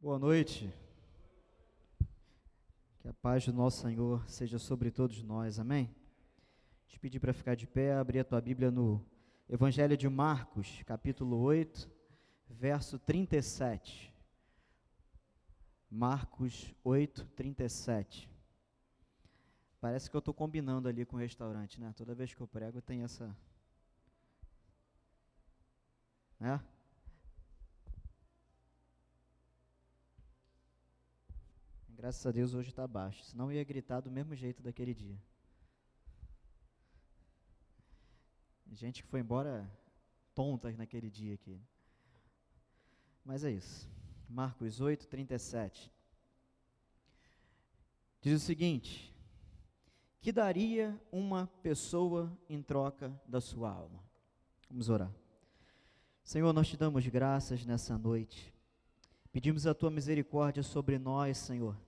Boa 0.00 0.16
noite. 0.16 0.72
Que 3.00 3.08
a 3.08 3.12
paz 3.14 3.44
do 3.46 3.52
nosso 3.52 3.82
Senhor 3.82 4.24
seja 4.30 4.56
sobre 4.56 4.92
todos 4.92 5.24
nós, 5.24 5.58
amém? 5.58 5.92
Te 6.86 7.00
pedir 7.00 7.18
para 7.18 7.32
ficar 7.32 7.56
de 7.56 7.66
pé, 7.66 7.94
abrir 7.94 8.20
a 8.20 8.24
tua 8.24 8.40
Bíblia 8.40 8.70
no 8.70 9.04
Evangelho 9.48 9.96
de 9.96 10.08
Marcos, 10.08 10.84
capítulo 10.86 11.36
8, 11.38 11.90
verso 12.48 12.96
37. 12.96 14.14
Marcos 15.90 16.72
8, 16.84 17.24
37. 17.34 18.30
Parece 19.80 20.08
que 20.08 20.14
eu 20.14 20.20
estou 20.20 20.32
combinando 20.32 20.88
ali 20.88 21.04
com 21.04 21.16
o 21.16 21.18
restaurante, 21.18 21.80
né? 21.80 21.92
Toda 21.96 22.14
vez 22.14 22.32
que 22.32 22.40
eu 22.40 22.46
prego 22.46 22.80
tem 22.80 23.02
essa. 23.02 23.36
Né? 26.38 26.60
Graças 31.98 32.24
a 32.24 32.30
Deus 32.30 32.54
hoje 32.54 32.68
está 32.68 32.86
baixo, 32.86 33.24
senão 33.24 33.50
eu 33.50 33.56
ia 33.56 33.64
gritar 33.64 33.98
do 33.98 34.08
mesmo 34.08 34.32
jeito 34.32 34.62
daquele 34.62 34.94
dia. 34.94 35.20
Gente 38.70 39.02
que 39.02 39.08
foi 39.08 39.18
embora 39.18 39.68
tonta 40.32 40.70
naquele 40.70 41.10
dia 41.10 41.34
aqui. 41.34 41.60
Mas 43.24 43.42
é 43.42 43.50
isso. 43.50 43.90
Marcos 44.28 44.80
8, 44.80 45.08
37. 45.08 45.92
Diz 48.20 48.40
o 48.40 48.46
seguinte: 48.46 49.12
Que 50.20 50.30
daria 50.30 50.96
uma 51.10 51.48
pessoa 51.64 52.32
em 52.48 52.62
troca 52.62 53.20
da 53.26 53.40
sua 53.40 53.72
alma? 53.72 54.04
Vamos 54.70 54.88
orar. 54.88 55.12
Senhor, 56.22 56.52
nós 56.52 56.68
te 56.68 56.76
damos 56.76 57.04
graças 57.08 57.66
nessa 57.66 57.98
noite. 57.98 58.54
Pedimos 59.32 59.66
a 59.66 59.74
tua 59.74 59.90
misericórdia 59.90 60.62
sobre 60.62 60.96
nós, 60.96 61.36
Senhor. 61.38 61.87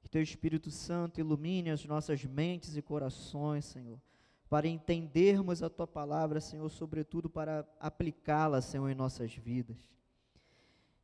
Que 0.00 0.08
teu 0.08 0.22
Espírito 0.22 0.70
Santo 0.70 1.20
ilumine 1.20 1.70
as 1.70 1.84
nossas 1.84 2.24
mentes 2.24 2.76
e 2.76 2.82
corações, 2.82 3.64
Senhor, 3.64 4.00
para 4.48 4.66
entendermos 4.66 5.62
a 5.62 5.68
tua 5.68 5.86
palavra, 5.86 6.40
Senhor, 6.40 6.68
sobretudo 6.70 7.28
para 7.28 7.68
aplicá-la, 7.78 8.60
Senhor, 8.60 8.88
em 8.88 8.94
nossas 8.94 9.34
vidas. 9.34 9.76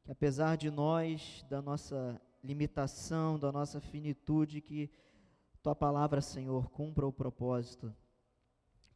Que 0.04 0.12
apesar 0.12 0.56
de 0.56 0.70
nós, 0.70 1.44
da 1.48 1.60
nossa 1.60 2.20
limitação, 2.42 3.38
da 3.38 3.50
nossa 3.50 3.80
finitude, 3.80 4.60
que 4.60 4.90
tua 5.62 5.74
palavra, 5.74 6.20
Senhor, 6.20 6.70
cumpra 6.70 7.06
o 7.06 7.12
propósito 7.12 7.94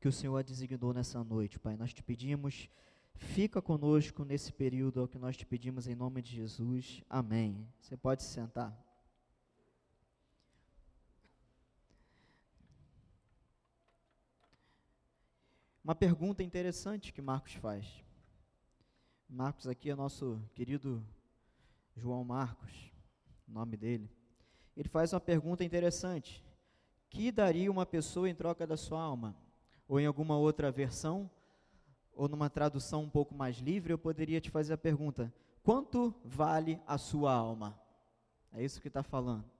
que 0.00 0.08
o 0.08 0.12
Senhor 0.12 0.36
a 0.36 0.42
designou 0.42 0.92
nessa 0.92 1.22
noite, 1.24 1.58
Pai. 1.58 1.76
Nós 1.76 1.92
te 1.92 2.02
pedimos, 2.02 2.68
fica 3.14 3.60
conosco 3.60 4.24
nesse 4.24 4.52
período, 4.52 5.00
é 5.00 5.02
o 5.02 5.08
que 5.08 5.18
nós 5.18 5.36
te 5.36 5.44
pedimos 5.44 5.88
em 5.88 5.94
nome 5.94 6.22
de 6.22 6.34
Jesus. 6.34 7.02
Amém. 7.08 7.66
Você 7.80 7.96
pode 7.96 8.22
se 8.22 8.28
sentar. 8.28 8.87
Uma 15.88 15.94
pergunta 15.94 16.42
interessante 16.42 17.14
que 17.14 17.22
Marcos 17.22 17.54
faz. 17.54 18.04
Marcos 19.26 19.66
aqui 19.66 19.88
é 19.88 19.94
nosso 19.94 20.38
querido 20.54 21.02
João 21.96 22.22
Marcos, 22.22 22.92
nome 23.46 23.74
dele. 23.74 24.10
Ele 24.76 24.86
faz 24.86 25.14
uma 25.14 25.20
pergunta 25.20 25.64
interessante. 25.64 26.44
Que 27.08 27.32
daria 27.32 27.70
uma 27.70 27.86
pessoa 27.86 28.28
em 28.28 28.34
troca 28.34 28.66
da 28.66 28.76
sua 28.76 29.00
alma? 29.00 29.34
Ou 29.88 29.98
em 29.98 30.04
alguma 30.04 30.36
outra 30.36 30.70
versão, 30.70 31.30
ou 32.12 32.28
numa 32.28 32.50
tradução 32.50 33.04
um 33.04 33.08
pouco 33.08 33.34
mais 33.34 33.56
livre, 33.56 33.90
eu 33.90 33.98
poderia 33.98 34.42
te 34.42 34.50
fazer 34.50 34.74
a 34.74 34.78
pergunta: 34.78 35.32
quanto 35.62 36.14
vale 36.22 36.78
a 36.86 36.98
sua 36.98 37.32
alma? 37.32 37.80
É 38.52 38.62
isso 38.62 38.78
que 38.82 38.88
está 38.88 39.02
falando. 39.02 39.50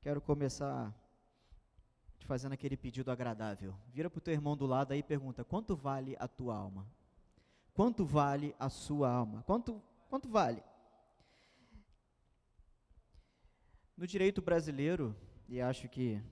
Quero 0.00 0.20
começar 0.20 0.92
fazendo 2.30 2.52
aquele 2.52 2.76
pedido 2.76 3.10
agradável. 3.10 3.74
Vira 3.92 4.08
para 4.08 4.18
o 4.18 4.20
teu 4.20 4.32
irmão 4.32 4.56
do 4.56 4.64
lado 4.64 4.92
aí 4.92 5.00
e 5.00 5.02
pergunta: 5.02 5.44
quanto 5.44 5.74
vale 5.74 6.16
a 6.20 6.28
tua 6.28 6.54
alma? 6.54 6.86
Quanto 7.74 8.04
vale 8.04 8.54
a 8.56 8.68
sua 8.68 9.10
alma? 9.10 9.42
Quanto, 9.42 9.82
quanto 10.08 10.28
vale? 10.28 10.62
No 13.96 14.06
direito 14.06 14.40
brasileiro, 14.40 15.16
e 15.48 15.60
acho 15.60 15.88
que 15.88 16.22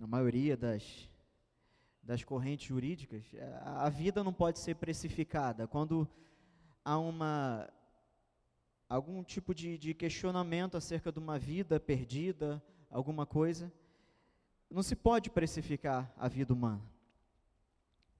a 0.00 0.06
maioria 0.06 0.56
das, 0.56 1.06
das 2.02 2.24
correntes 2.24 2.66
jurídicas, 2.66 3.22
a 3.62 3.90
vida 3.90 4.24
não 4.24 4.32
pode 4.32 4.58
ser 4.58 4.76
precificada. 4.76 5.66
Quando 5.66 6.08
há 6.82 6.98
uma, 6.98 7.68
algum 8.88 9.22
tipo 9.22 9.54
de, 9.54 9.76
de 9.76 9.92
questionamento 9.92 10.78
acerca 10.78 11.12
de 11.12 11.18
uma 11.18 11.38
vida 11.38 11.78
perdida, 11.78 12.62
alguma 12.88 13.26
coisa, 13.26 13.70
não 14.72 14.82
se 14.82 14.96
pode 14.96 15.28
precificar 15.28 16.10
a 16.16 16.28
vida 16.28 16.54
humana. 16.54 16.82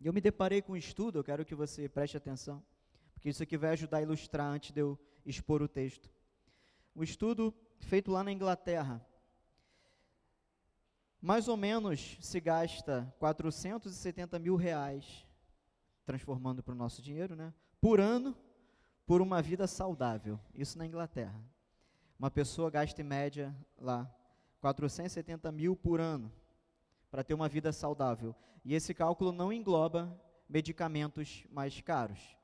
E 0.01 0.07
eu 0.07 0.13
me 0.13 0.21
deparei 0.21 0.61
com 0.61 0.73
um 0.73 0.77
estudo, 0.77 1.19
eu 1.19 1.25
quero 1.25 1.45
que 1.45 1.55
você 1.55 1.89
preste 1.89 2.17
atenção, 2.17 2.63
porque 3.15 3.29
isso 3.29 3.43
aqui 3.43 3.57
vai 3.57 3.71
ajudar 3.71 3.99
a 3.99 4.03
ilustrar 4.03 4.47
antes 4.47 4.71
de 4.73 4.81
eu 4.81 4.99
expor 5.25 5.63
o 5.63 5.69
texto. 5.69 6.11
Um 6.95 7.03
estudo 7.03 7.55
feito 7.79 8.11
lá 8.11 8.23
na 8.23 8.33
Inglaterra. 8.33 9.01
Mais 11.21 11.49
ou 11.49 11.57
menos 11.57 12.19
se 12.21 12.41
gasta 12.41 13.15
470 13.19 14.39
mil 14.39 14.57
reais, 14.57 15.27
transformando 16.05 16.63
para 16.63 16.73
o 16.73 16.77
nosso 16.77 17.01
dinheiro, 17.01 17.35
né, 17.37 17.55
por 17.81 18.01
ano, 18.01 18.37
por 19.07 19.23
uma 19.23 19.41
vida 19.41 19.67
saudável. 19.67 20.39
Isso 20.53 20.77
na 20.77 20.85
Inglaterra. 20.85 21.41
Uma 22.19 22.31
pessoa 22.31 22.71
gasta 22.71 23.01
em 23.01 23.05
média 23.05 23.57
lá 23.79 24.13
470 24.61 25.51
mil 25.53 25.75
por 25.75 26.01
ano 26.01 26.31
para 27.13 27.23
ter 27.23 27.35
uma 27.35 27.47
vida 27.47 27.71
saudável. 27.73 28.35
E 28.65 28.75
esse 28.75 28.95
cálculo 28.95 29.33
não 29.33 29.53
engloba 29.53 30.19
medicamentos 30.49 31.45
mais 31.51 31.79
caros, 31.83 32.37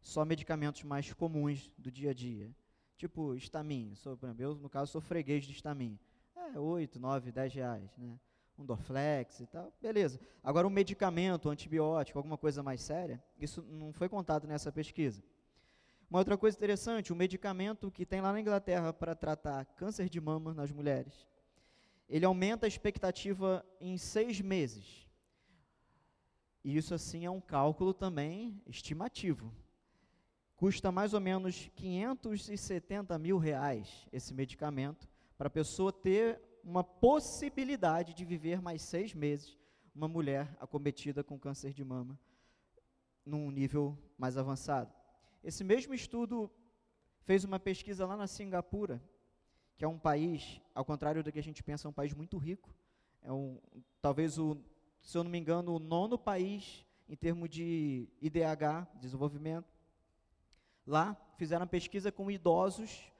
só 0.00 0.24
medicamentos 0.24 0.82
mais 0.84 1.12
comuns 1.12 1.70
do 1.76 1.90
dia 1.90 2.10
a 2.10 2.14
dia. 2.14 2.50
Tipo, 2.96 3.34
estamin, 3.34 3.94
sou, 3.94 4.18
eu 4.38 4.54
no 4.54 4.70
caso 4.70 4.90
sou 4.90 5.02
freguês 5.02 5.44
de 5.44 5.52
estamin. 5.52 5.98
É 6.34 6.58
8, 6.58 6.98
9, 6.98 7.30
10 7.30 7.54
reais, 7.54 7.96
né? 7.98 8.18
Um 8.58 8.64
Dorflex 8.64 9.40
e 9.40 9.46
tal, 9.46 9.70
beleza. 9.82 10.18
Agora 10.42 10.66
um 10.66 10.70
medicamento, 10.70 11.48
um 11.48 11.52
antibiótico, 11.52 12.18
alguma 12.18 12.38
coisa 12.38 12.62
mais 12.62 12.80
séria, 12.80 13.22
isso 13.38 13.62
não 13.68 13.92
foi 13.92 14.08
contado 14.08 14.46
nessa 14.46 14.72
pesquisa. 14.72 15.22
Uma 16.08 16.20
outra 16.20 16.38
coisa 16.38 16.56
interessante, 16.56 17.12
um 17.12 17.16
medicamento 17.16 17.90
que 17.90 18.06
tem 18.06 18.22
lá 18.22 18.32
na 18.32 18.40
Inglaterra 18.40 18.94
para 18.94 19.14
tratar 19.14 19.66
câncer 19.66 20.08
de 20.08 20.18
mama 20.22 20.54
nas 20.54 20.72
mulheres, 20.72 21.26
ele 22.08 22.24
aumenta 22.24 22.66
a 22.66 22.68
expectativa 22.68 23.64
em 23.80 23.98
seis 23.98 24.40
meses. 24.40 25.06
E 26.62 26.76
isso, 26.76 26.94
assim, 26.94 27.24
é 27.24 27.30
um 27.30 27.40
cálculo 27.40 27.94
também 27.94 28.60
estimativo. 28.66 29.52
Custa 30.56 30.90
mais 30.90 31.12
ou 31.12 31.20
menos 31.20 31.70
570 31.74 33.18
mil 33.18 33.38
reais 33.38 34.06
esse 34.12 34.32
medicamento 34.32 35.08
para 35.36 35.48
a 35.48 35.50
pessoa 35.50 35.92
ter 35.92 36.40
uma 36.64 36.82
possibilidade 36.82 38.14
de 38.14 38.24
viver 38.24 38.60
mais 38.60 38.82
seis 38.82 39.14
meses, 39.14 39.56
uma 39.94 40.08
mulher 40.08 40.56
acometida 40.58 41.22
com 41.22 41.38
câncer 41.38 41.72
de 41.72 41.84
mama, 41.84 42.18
num 43.24 43.50
nível 43.50 43.96
mais 44.18 44.36
avançado. 44.36 44.92
Esse 45.44 45.62
mesmo 45.62 45.94
estudo 45.94 46.50
fez 47.22 47.44
uma 47.44 47.60
pesquisa 47.60 48.06
lá 48.06 48.16
na 48.16 48.26
Singapura, 48.26 49.00
que 49.76 49.84
é 49.84 49.88
um 49.88 49.98
país, 49.98 50.60
ao 50.74 50.84
contrário 50.84 51.22
do 51.22 51.30
que 51.30 51.38
a 51.38 51.42
gente 51.42 51.62
pensa, 51.62 51.86
é 51.86 51.90
um 51.90 51.94
país 51.94 52.14
muito 52.14 52.38
rico. 52.38 52.74
É 53.22 53.32
um, 53.32 53.60
talvez 54.00 54.38
o, 54.38 54.56
se 55.02 55.16
eu 55.16 55.24
não 55.24 55.30
me 55.30 55.38
engano, 55.38 55.74
o 55.74 55.78
nono 55.78 56.18
país 56.18 56.84
em 57.08 57.14
termos 57.14 57.50
de 57.50 58.08
IDH, 58.20 58.88
desenvolvimento. 59.00 59.72
Lá 60.86 61.16
fizeram 61.36 61.66
pesquisa 61.66 62.10
com 62.10 62.30
idosos 62.30 63.12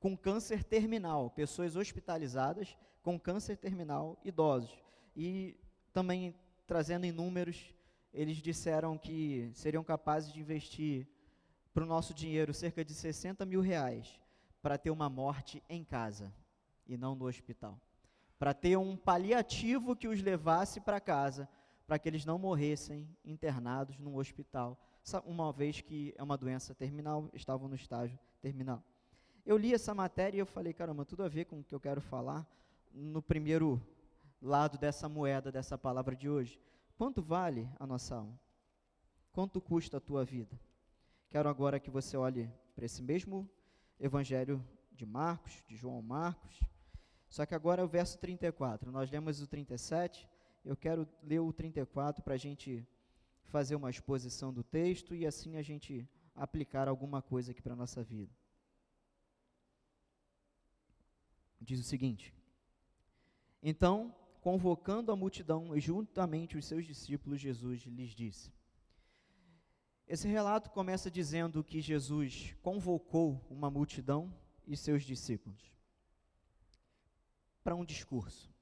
com 0.00 0.16
câncer 0.16 0.64
terminal, 0.64 1.30
pessoas 1.30 1.76
hospitalizadas 1.76 2.76
com 3.02 3.20
câncer 3.20 3.56
terminal, 3.58 4.18
idosos. 4.24 4.82
E 5.14 5.56
também 5.92 6.34
trazendo 6.66 7.04
em 7.04 7.12
números, 7.12 7.74
eles 8.12 8.38
disseram 8.38 8.96
que 8.96 9.50
seriam 9.54 9.84
capazes 9.84 10.32
de 10.32 10.40
investir 10.40 11.06
para 11.72 11.84
o 11.84 11.86
nosso 11.86 12.14
dinheiro 12.14 12.52
cerca 12.54 12.84
de 12.84 12.94
60 12.94 13.44
mil 13.44 13.60
reais 13.60 14.20
para 14.62 14.78
ter 14.78 14.90
uma 14.90 15.08
morte 15.08 15.62
em 15.68 15.84
casa 15.84 16.32
e 16.86 16.96
não 16.96 17.14
no 17.14 17.26
hospital. 17.26 17.80
Para 18.38 18.54
ter 18.54 18.76
um 18.76 18.96
paliativo 18.96 19.94
que 19.94 20.08
os 20.08 20.22
levasse 20.22 20.80
para 20.80 21.00
casa, 21.00 21.48
para 21.86 21.98
que 21.98 22.08
eles 22.08 22.24
não 22.24 22.38
morressem 22.38 23.08
internados 23.24 23.98
num 23.98 24.16
hospital, 24.16 24.78
uma 25.24 25.52
vez 25.52 25.80
que 25.80 26.14
é 26.16 26.22
uma 26.22 26.36
doença 26.36 26.74
terminal, 26.74 27.28
estavam 27.32 27.68
no 27.68 27.74
estágio 27.74 28.18
terminal. 28.40 28.82
Eu 29.44 29.56
li 29.56 29.74
essa 29.74 29.94
matéria 29.94 30.38
e 30.38 30.40
eu 30.40 30.46
falei, 30.46 30.72
caramba, 30.72 31.04
tudo 31.04 31.22
a 31.22 31.28
ver 31.28 31.46
com 31.46 31.60
o 31.60 31.64
que 31.64 31.74
eu 31.74 31.80
quero 31.80 32.00
falar 32.00 32.46
no 32.92 33.22
primeiro 33.22 33.80
lado 34.40 34.78
dessa 34.78 35.08
moeda, 35.08 35.50
dessa 35.50 35.76
palavra 35.76 36.14
de 36.14 36.28
hoje. 36.28 36.60
Quanto 36.96 37.22
vale 37.22 37.68
a 37.78 37.86
nossa 37.86 38.16
alma? 38.16 38.38
Quanto 39.32 39.60
custa 39.60 39.96
a 39.96 40.00
tua 40.00 40.24
vida? 40.24 40.58
Quero 41.28 41.48
agora 41.48 41.80
que 41.80 41.90
você 41.90 42.16
olhe 42.16 42.50
para 42.74 42.84
esse 42.84 43.02
mesmo 43.02 43.48
Evangelho 44.00 44.64
de 44.92 45.04
Marcos, 45.04 45.62
de 45.68 45.76
João 45.76 46.00
Marcos. 46.00 46.60
Só 47.28 47.44
que 47.44 47.54
agora 47.54 47.82
é 47.82 47.84
o 47.84 47.88
verso 47.88 48.18
34. 48.18 48.90
Nós 48.90 49.10
lemos 49.10 49.42
o 49.42 49.46
37. 49.46 50.28
Eu 50.64 50.76
quero 50.76 51.06
ler 51.22 51.40
o 51.40 51.52
34 51.52 52.22
para 52.24 52.34
a 52.34 52.38
gente 52.38 52.86
fazer 53.44 53.76
uma 53.76 53.90
exposição 53.90 54.52
do 54.52 54.64
texto 54.64 55.14
e 55.14 55.26
assim 55.26 55.56
a 55.56 55.62
gente 55.62 56.08
aplicar 56.34 56.88
alguma 56.88 57.20
coisa 57.20 57.52
aqui 57.52 57.60
para 57.60 57.74
a 57.74 57.76
nossa 57.76 58.02
vida. 58.02 58.32
Diz 61.60 61.78
o 61.78 61.84
seguinte: 61.84 62.34
Então, 63.62 64.14
convocando 64.40 65.12
a 65.12 65.16
multidão 65.16 65.76
e 65.76 65.80
juntamente 65.80 66.56
os 66.56 66.64
seus 66.64 66.86
discípulos, 66.86 67.40
Jesus 67.40 67.82
lhes 67.82 68.10
disse. 68.10 68.50
Esse 70.10 70.26
relato 70.26 70.70
começa 70.70 71.08
dizendo 71.08 71.62
que 71.62 71.80
Jesus 71.80 72.56
convocou 72.62 73.40
uma 73.48 73.70
multidão 73.70 74.34
e 74.66 74.76
seus 74.76 75.04
discípulos 75.04 75.72
para 77.62 77.76
um 77.76 77.84
discurso. 77.84 78.52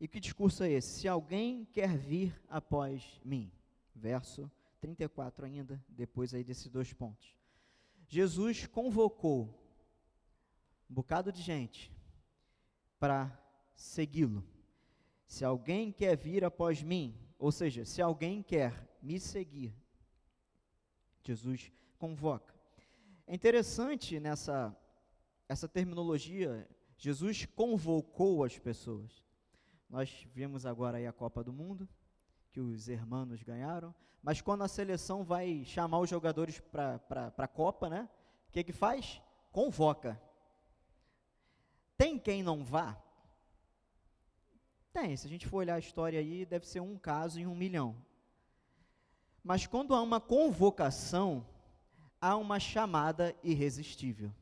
E 0.00 0.08
que 0.08 0.18
discurso 0.18 0.64
é 0.64 0.70
esse? 0.70 1.00
Se 1.00 1.08
alguém 1.08 1.66
quer 1.66 1.94
vir 1.98 2.34
após 2.48 3.20
mim. 3.22 3.52
Verso 3.94 4.50
34 4.80 5.44
ainda, 5.44 5.84
depois 5.86 6.32
aí 6.32 6.42
desses 6.42 6.70
dois 6.70 6.90
pontos. 6.90 7.36
Jesus 8.08 8.66
convocou 8.66 9.62
um 10.88 10.94
bocado 10.94 11.30
de 11.30 11.42
gente 11.42 11.92
para 12.98 13.38
segui-lo. 13.74 14.42
Se 15.26 15.44
alguém 15.44 15.92
quer 15.92 16.16
vir 16.16 16.46
após 16.46 16.82
mim, 16.82 17.14
ou 17.38 17.52
seja, 17.52 17.84
se 17.84 18.00
alguém 18.00 18.42
quer 18.42 18.88
me 19.02 19.20
seguir, 19.20 19.76
Jesus 21.22 21.72
convoca. 21.98 22.54
É 23.26 23.34
interessante 23.34 24.18
nessa 24.18 24.76
essa 25.48 25.66
terminologia, 25.66 26.68
Jesus 26.98 27.46
convocou 27.46 28.44
as 28.44 28.58
pessoas. 28.58 29.24
Nós 29.88 30.26
vimos 30.34 30.66
agora 30.66 30.98
aí 30.98 31.06
a 31.06 31.12
Copa 31.12 31.42
do 31.42 31.52
Mundo, 31.52 31.88
que 32.50 32.60
os 32.60 32.88
hermanos 32.88 33.42
ganharam, 33.42 33.94
mas 34.22 34.42
quando 34.42 34.62
a 34.62 34.68
seleção 34.68 35.24
vai 35.24 35.64
chamar 35.64 36.00
os 36.00 36.10
jogadores 36.10 36.60
para 36.60 37.32
a 37.36 37.48
Copa, 37.48 37.88
né? 37.88 38.08
O 38.48 38.52
que 38.52 38.64
que 38.64 38.72
faz? 38.72 39.22
Convoca. 39.50 40.20
Tem 41.96 42.18
quem 42.18 42.42
não 42.42 42.62
vá? 42.62 43.02
Tem, 44.92 45.16
se 45.16 45.26
a 45.26 45.30
gente 45.30 45.46
for 45.46 45.58
olhar 45.58 45.76
a 45.76 45.78
história 45.78 46.18
aí, 46.18 46.44
deve 46.44 46.66
ser 46.66 46.80
um 46.80 46.98
caso 46.98 47.40
em 47.40 47.46
um 47.46 47.54
milhão. 47.54 47.96
Mas 49.42 49.66
quando 49.66 49.94
há 49.94 50.02
uma 50.02 50.20
convocação, 50.20 51.46
há 52.20 52.36
uma 52.36 52.58
chamada 52.58 53.34
irresistível. 53.42 54.32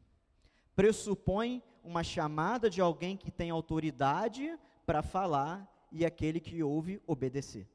Pressupõe 0.75 1.63
uma 1.83 2.03
chamada 2.03 2.69
de 2.69 2.81
alguém 2.81 3.17
que 3.17 3.31
tem 3.31 3.51
autoridade 3.51 4.59
para 4.85 5.03
falar 5.03 5.71
e 5.93 6.05
aquele 6.05 6.41
que 6.41 6.63
ouve 6.63 7.01
obedecer. 7.07 7.69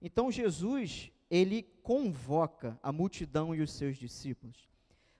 Então 0.00 0.30
Jesus, 0.30 1.10
ele 1.30 1.62
convoca 1.82 2.78
a 2.82 2.90
multidão 2.90 3.54
e 3.54 3.60
os 3.60 3.70
seus 3.72 3.96
discípulos. 3.96 4.68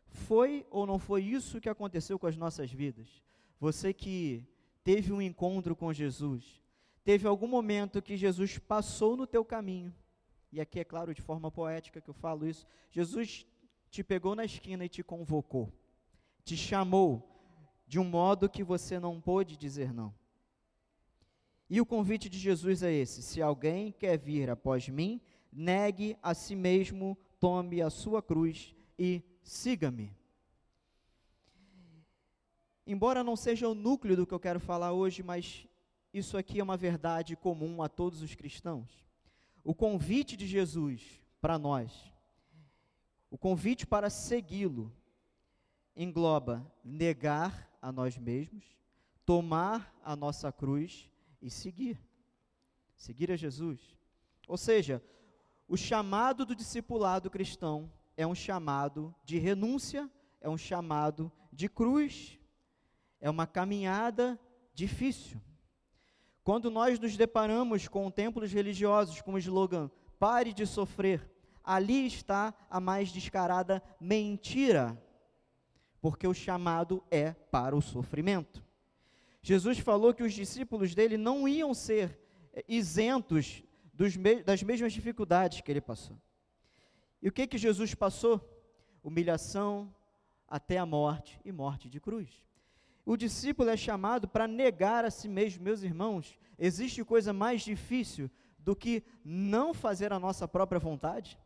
Foi 0.08 0.66
ou 0.70 0.86
não 0.86 0.98
foi 0.98 1.22
isso 1.22 1.60
que 1.60 1.68
aconteceu 1.68 2.18
com 2.18 2.26
as 2.26 2.36
nossas 2.36 2.70
vidas? 2.72 3.06
Você 3.60 3.92
que 3.92 4.44
teve 4.82 5.12
um 5.12 5.22
encontro 5.22 5.76
com 5.76 5.92
Jesus, 5.92 6.60
teve 7.04 7.28
algum 7.28 7.46
momento 7.46 8.02
que 8.02 8.16
Jesus 8.16 8.58
passou 8.58 9.16
no 9.16 9.26
teu 9.26 9.44
caminho, 9.44 9.94
e 10.52 10.60
aqui 10.60 10.80
é 10.80 10.84
claro 10.84 11.14
de 11.14 11.22
forma 11.22 11.50
poética 11.50 12.00
que 12.00 12.10
eu 12.10 12.14
falo 12.14 12.46
isso, 12.46 12.66
Jesus 12.90 13.46
te 13.90 14.02
pegou 14.02 14.34
na 14.34 14.44
esquina 14.44 14.84
e 14.84 14.88
te 14.88 15.02
convocou, 15.02 15.72
te 16.44 16.56
chamou 16.56 17.28
de 17.86 17.98
um 17.98 18.04
modo 18.04 18.48
que 18.48 18.62
você 18.62 18.98
não 18.98 19.20
pôde 19.20 19.56
dizer 19.56 19.92
não. 19.92 20.14
E 21.68 21.80
o 21.80 21.86
convite 21.86 22.28
de 22.28 22.38
Jesus 22.38 22.82
é 22.82 22.92
esse: 22.92 23.22
se 23.22 23.40
alguém 23.40 23.92
quer 23.92 24.18
vir 24.18 24.50
após 24.50 24.88
mim, 24.88 25.20
negue 25.52 26.16
a 26.22 26.34
si 26.34 26.56
mesmo, 26.56 27.16
tome 27.38 27.80
a 27.80 27.90
sua 27.90 28.22
cruz 28.22 28.74
e 28.98 29.22
siga-me. 29.42 30.12
Embora 32.86 33.22
não 33.22 33.36
seja 33.36 33.68
o 33.68 33.74
núcleo 33.74 34.16
do 34.16 34.26
que 34.26 34.34
eu 34.34 34.40
quero 34.40 34.58
falar 34.58 34.92
hoje, 34.92 35.22
mas 35.22 35.66
isso 36.12 36.36
aqui 36.36 36.58
é 36.58 36.62
uma 36.62 36.76
verdade 36.76 37.36
comum 37.36 37.82
a 37.82 37.88
todos 37.88 38.20
os 38.20 38.34
cristãos. 38.34 39.09
O 39.62 39.74
convite 39.74 40.36
de 40.36 40.46
Jesus 40.46 41.22
para 41.40 41.58
nós, 41.58 41.92
o 43.30 43.38
convite 43.38 43.86
para 43.86 44.10
segui-lo, 44.10 44.92
engloba 45.94 46.66
negar 46.84 47.70
a 47.80 47.92
nós 47.92 48.16
mesmos, 48.16 48.64
tomar 49.24 49.94
a 50.02 50.16
nossa 50.16 50.50
cruz 50.50 51.10
e 51.40 51.50
seguir. 51.50 52.00
Seguir 52.96 53.30
a 53.30 53.36
Jesus. 53.36 53.80
Ou 54.46 54.56
seja, 54.56 55.02
o 55.68 55.76
chamado 55.76 56.44
do 56.44 56.54
discipulado 56.54 57.30
cristão 57.30 57.90
é 58.16 58.26
um 58.26 58.34
chamado 58.34 59.14
de 59.24 59.38
renúncia, 59.38 60.10
é 60.40 60.48
um 60.48 60.58
chamado 60.58 61.30
de 61.52 61.68
cruz, 61.68 62.38
é 63.20 63.30
uma 63.30 63.46
caminhada 63.46 64.38
difícil. 64.74 65.40
Quando 66.42 66.70
nós 66.70 66.98
nos 66.98 67.16
deparamos 67.16 67.86
com 67.86 68.10
templos 68.10 68.52
religiosos 68.52 69.20
com 69.20 69.34
o 69.34 69.38
slogan 69.38 69.90
pare 70.18 70.52
de 70.52 70.66
sofrer, 70.66 71.28
ali 71.62 72.06
está 72.06 72.54
a 72.68 72.80
mais 72.80 73.10
descarada 73.10 73.82
mentira, 74.00 75.00
porque 76.00 76.26
o 76.26 76.34
chamado 76.34 77.02
é 77.10 77.32
para 77.32 77.76
o 77.76 77.82
sofrimento. 77.82 78.64
Jesus 79.42 79.78
falou 79.78 80.12
que 80.12 80.22
os 80.22 80.34
discípulos 80.34 80.94
dele 80.94 81.16
não 81.16 81.48
iam 81.48 81.72
ser 81.72 82.18
eh, 82.52 82.64
isentos 82.68 83.62
me 84.16 84.42
das 84.42 84.62
mesmas 84.62 84.92
dificuldades 84.92 85.60
que 85.60 85.70
ele 85.70 85.80
passou. 85.80 86.16
E 87.20 87.28
o 87.28 87.32
que 87.32 87.46
que 87.46 87.58
Jesus 87.58 87.94
passou? 87.94 88.40
Humilhação 89.02 89.94
até 90.48 90.78
a 90.78 90.86
morte 90.86 91.38
e 91.44 91.52
morte 91.52 91.88
de 91.88 92.00
cruz. 92.00 92.28
O 93.10 93.16
discípulo 93.16 93.68
é 93.68 93.76
chamado 93.76 94.28
para 94.28 94.46
negar 94.46 95.04
a 95.04 95.10
si 95.10 95.26
mesmo, 95.26 95.64
meus 95.64 95.82
irmãos. 95.82 96.38
Existe 96.56 97.04
coisa 97.04 97.32
mais 97.32 97.60
difícil 97.60 98.30
do 98.56 98.76
que 98.76 99.02
não 99.24 99.74
fazer 99.74 100.12
a 100.12 100.18
nossa 100.20 100.46
própria 100.46 100.78
vontade? 100.78 101.36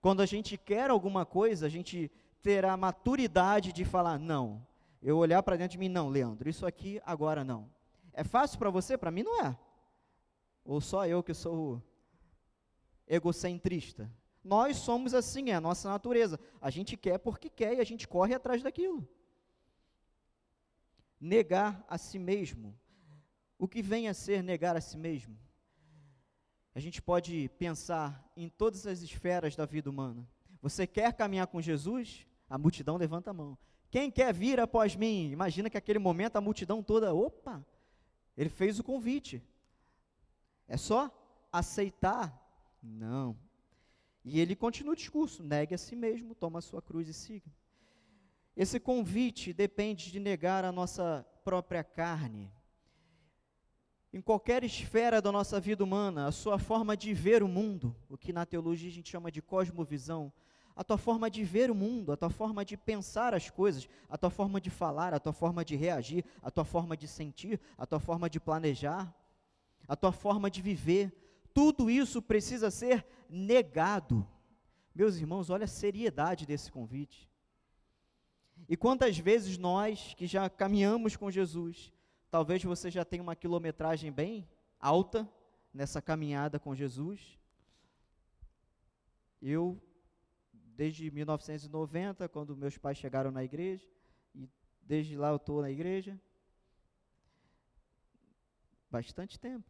Quando 0.00 0.20
a 0.20 0.26
gente 0.26 0.58
quer 0.58 0.90
alguma 0.90 1.24
coisa, 1.24 1.66
a 1.66 1.68
gente 1.68 2.10
terá 2.42 2.76
maturidade 2.76 3.72
de 3.72 3.84
falar: 3.84 4.18
não, 4.18 4.66
eu 5.00 5.16
olhar 5.16 5.44
para 5.44 5.54
dentro 5.54 5.74
de 5.74 5.78
mim, 5.78 5.88
não, 5.88 6.08
Leandro, 6.08 6.50
isso 6.50 6.66
aqui 6.66 7.00
agora 7.06 7.44
não. 7.44 7.70
É 8.12 8.24
fácil 8.24 8.58
para 8.58 8.68
você? 8.68 8.98
Para 8.98 9.12
mim 9.12 9.22
não 9.22 9.44
é. 9.44 9.56
Ou 10.64 10.80
só 10.80 11.06
eu 11.06 11.22
que 11.22 11.34
sou 11.34 11.80
egocentrista? 13.06 14.10
Nós 14.42 14.76
somos 14.78 15.14
assim, 15.14 15.50
é 15.50 15.54
a 15.54 15.60
nossa 15.60 15.88
natureza. 15.88 16.40
A 16.60 16.68
gente 16.68 16.96
quer 16.96 17.18
porque 17.18 17.48
quer 17.48 17.74
e 17.74 17.80
a 17.80 17.84
gente 17.84 18.08
corre 18.08 18.34
atrás 18.34 18.60
daquilo. 18.60 19.08
Negar 21.20 21.84
a 21.88 21.98
si 21.98 22.18
mesmo. 22.18 22.78
O 23.58 23.68
que 23.68 23.82
vem 23.82 24.08
a 24.08 24.14
ser 24.14 24.42
negar 24.42 24.76
a 24.76 24.80
si 24.80 24.96
mesmo? 24.96 25.38
A 26.74 26.80
gente 26.80 27.02
pode 27.02 27.48
pensar 27.58 28.26
em 28.36 28.48
todas 28.48 28.86
as 28.86 29.02
esferas 29.02 29.54
da 29.54 29.66
vida 29.66 29.90
humana. 29.90 30.26
Você 30.62 30.86
quer 30.86 31.12
caminhar 31.12 31.46
com 31.46 31.60
Jesus? 31.60 32.26
A 32.48 32.56
multidão 32.56 32.96
levanta 32.96 33.30
a 33.30 33.34
mão. 33.34 33.58
Quem 33.90 34.10
quer 34.10 34.32
vir 34.32 34.60
após 34.60 34.94
mim? 34.94 35.30
Imagina 35.30 35.68
que 35.68 35.76
aquele 35.76 35.98
momento 35.98 36.36
a 36.36 36.40
multidão 36.40 36.82
toda, 36.82 37.12
opa, 37.12 37.64
ele 38.36 38.48
fez 38.48 38.78
o 38.78 38.84
convite. 38.84 39.42
É 40.68 40.76
só 40.76 41.10
aceitar? 41.52 42.40
Não. 42.82 43.36
E 44.24 44.38
ele 44.38 44.54
continua 44.54 44.92
o 44.92 44.96
discurso: 44.96 45.42
negue 45.42 45.74
a 45.74 45.78
si 45.78 45.96
mesmo, 45.96 46.34
toma 46.34 46.60
a 46.60 46.62
sua 46.62 46.80
cruz 46.80 47.08
e 47.08 47.14
siga. 47.14 47.50
Esse 48.60 48.78
convite 48.78 49.54
depende 49.54 50.12
de 50.12 50.20
negar 50.20 50.66
a 50.66 50.70
nossa 50.70 51.26
própria 51.42 51.82
carne. 51.82 52.52
Em 54.12 54.20
qualquer 54.20 54.62
esfera 54.62 55.22
da 55.22 55.32
nossa 55.32 55.58
vida 55.58 55.82
humana, 55.82 56.26
a 56.26 56.30
sua 56.30 56.58
forma 56.58 56.94
de 56.94 57.14
ver 57.14 57.42
o 57.42 57.48
mundo, 57.48 57.96
o 58.06 58.18
que 58.18 58.34
na 58.34 58.44
teologia 58.44 58.90
a 58.90 58.92
gente 58.92 59.08
chama 59.08 59.32
de 59.32 59.40
cosmovisão, 59.40 60.30
a 60.76 60.84
tua 60.84 60.98
forma 60.98 61.30
de 61.30 61.42
ver 61.42 61.70
o 61.70 61.74
mundo, 61.74 62.12
a 62.12 62.18
tua 62.18 62.28
forma 62.28 62.62
de 62.62 62.76
pensar 62.76 63.32
as 63.32 63.48
coisas, 63.48 63.88
a 64.10 64.18
tua 64.18 64.28
forma 64.28 64.60
de 64.60 64.68
falar, 64.68 65.14
a 65.14 65.18
tua 65.18 65.32
forma 65.32 65.64
de 65.64 65.74
reagir, 65.74 66.22
a 66.42 66.50
tua 66.50 66.66
forma 66.66 66.94
de 66.94 67.08
sentir, 67.08 67.58
a 67.78 67.86
tua 67.86 67.98
forma 67.98 68.28
de 68.28 68.38
planejar, 68.38 69.10
a 69.88 69.96
tua 69.96 70.12
forma 70.12 70.50
de 70.50 70.60
viver, 70.60 71.10
tudo 71.54 71.88
isso 71.88 72.20
precisa 72.20 72.70
ser 72.70 73.06
negado. 73.26 74.28
Meus 74.94 75.16
irmãos, 75.16 75.48
olha 75.48 75.64
a 75.64 75.66
seriedade 75.66 76.44
desse 76.44 76.70
convite. 76.70 77.29
E 78.70 78.76
quantas 78.76 79.18
vezes 79.18 79.58
nós 79.58 80.14
que 80.14 80.28
já 80.28 80.48
caminhamos 80.48 81.16
com 81.16 81.28
Jesus, 81.28 81.92
talvez 82.30 82.62
você 82.62 82.88
já 82.88 83.04
tenha 83.04 83.20
uma 83.20 83.34
quilometragem 83.34 84.12
bem 84.12 84.48
alta 84.78 85.28
nessa 85.74 86.00
caminhada 86.00 86.56
com 86.60 86.72
Jesus. 86.72 87.36
Eu 89.42 89.82
desde 90.52 91.10
1990, 91.10 92.28
quando 92.28 92.56
meus 92.56 92.78
pais 92.78 92.96
chegaram 92.96 93.32
na 93.32 93.42
igreja, 93.42 93.84
e 94.32 94.48
desde 94.80 95.16
lá 95.16 95.30
eu 95.30 95.36
estou 95.36 95.60
na 95.60 95.70
igreja. 95.72 96.16
Bastante 98.88 99.36
tempo. 99.36 99.68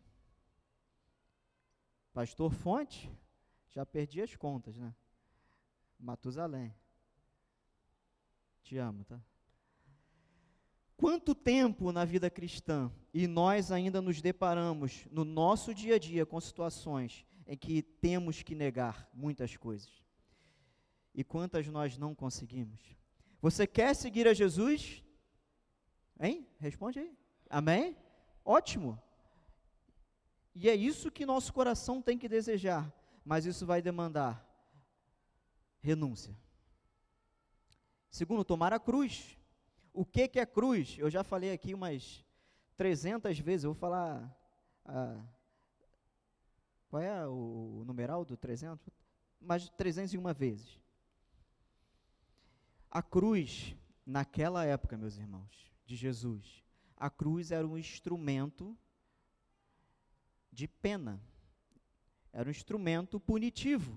Pastor 2.12 2.52
Fonte, 2.52 3.10
já 3.70 3.86
perdi 3.86 4.20
as 4.20 4.36
contas, 4.36 4.76
né? 4.76 4.94
Matusalém. 5.98 6.74
Te 8.70 8.78
amo, 8.78 9.02
tá? 9.02 9.20
Quanto 10.96 11.34
tempo 11.34 11.90
na 11.90 12.04
vida 12.04 12.30
cristã 12.30 12.88
e 13.12 13.26
nós 13.26 13.72
ainda 13.72 14.00
nos 14.00 14.22
deparamos 14.22 15.08
no 15.10 15.24
nosso 15.24 15.74
dia 15.74 15.96
a 15.96 15.98
dia 15.98 16.24
com 16.24 16.40
situações 16.40 17.26
em 17.48 17.56
que 17.56 17.82
temos 17.82 18.44
que 18.44 18.54
negar 18.54 19.10
muitas 19.12 19.56
coisas? 19.56 19.90
E 21.12 21.24
quantas 21.24 21.66
nós 21.66 21.98
não 21.98 22.14
conseguimos? 22.14 22.80
Você 23.42 23.66
quer 23.66 23.92
seguir 23.92 24.28
a 24.28 24.34
Jesus? 24.34 25.02
Hein? 26.20 26.46
Responde 26.60 27.00
aí. 27.00 27.18
Amém? 27.48 27.96
Ótimo. 28.44 29.02
E 30.54 30.68
é 30.68 30.76
isso 30.76 31.10
que 31.10 31.26
nosso 31.26 31.52
coração 31.52 32.00
tem 32.00 32.16
que 32.16 32.28
desejar, 32.28 32.88
mas 33.24 33.46
isso 33.46 33.66
vai 33.66 33.82
demandar 33.82 34.48
renúncia. 35.80 36.38
Segundo, 38.10 38.44
tomar 38.44 38.72
a 38.72 38.80
cruz. 38.80 39.38
O 39.92 40.04
que, 40.04 40.26
que 40.26 40.40
é 40.40 40.46
cruz? 40.46 40.96
Eu 40.98 41.08
já 41.08 41.22
falei 41.22 41.52
aqui 41.52 41.72
umas 41.74 42.24
300 42.76 43.38
vezes, 43.38 43.64
eu 43.64 43.72
vou 43.72 43.80
falar. 43.80 44.36
Ah, 44.84 45.24
qual 46.88 47.00
é 47.00 47.26
o, 47.26 47.84
numeral 47.86 48.24
do 48.24 48.36
300? 48.36 48.88
Mais 49.40 49.68
301 49.70 50.34
vezes. 50.34 50.80
A 52.90 53.00
cruz, 53.00 53.76
naquela 54.04 54.64
época, 54.64 54.98
meus 54.98 55.16
irmãos, 55.16 55.72
de 55.86 55.94
Jesus, 55.94 56.64
a 56.96 57.08
cruz 57.08 57.52
era 57.52 57.66
um 57.66 57.78
instrumento 57.78 58.76
de 60.50 60.66
pena, 60.66 61.22
era 62.32 62.48
um 62.48 62.50
instrumento 62.50 63.20
punitivo. 63.20 63.96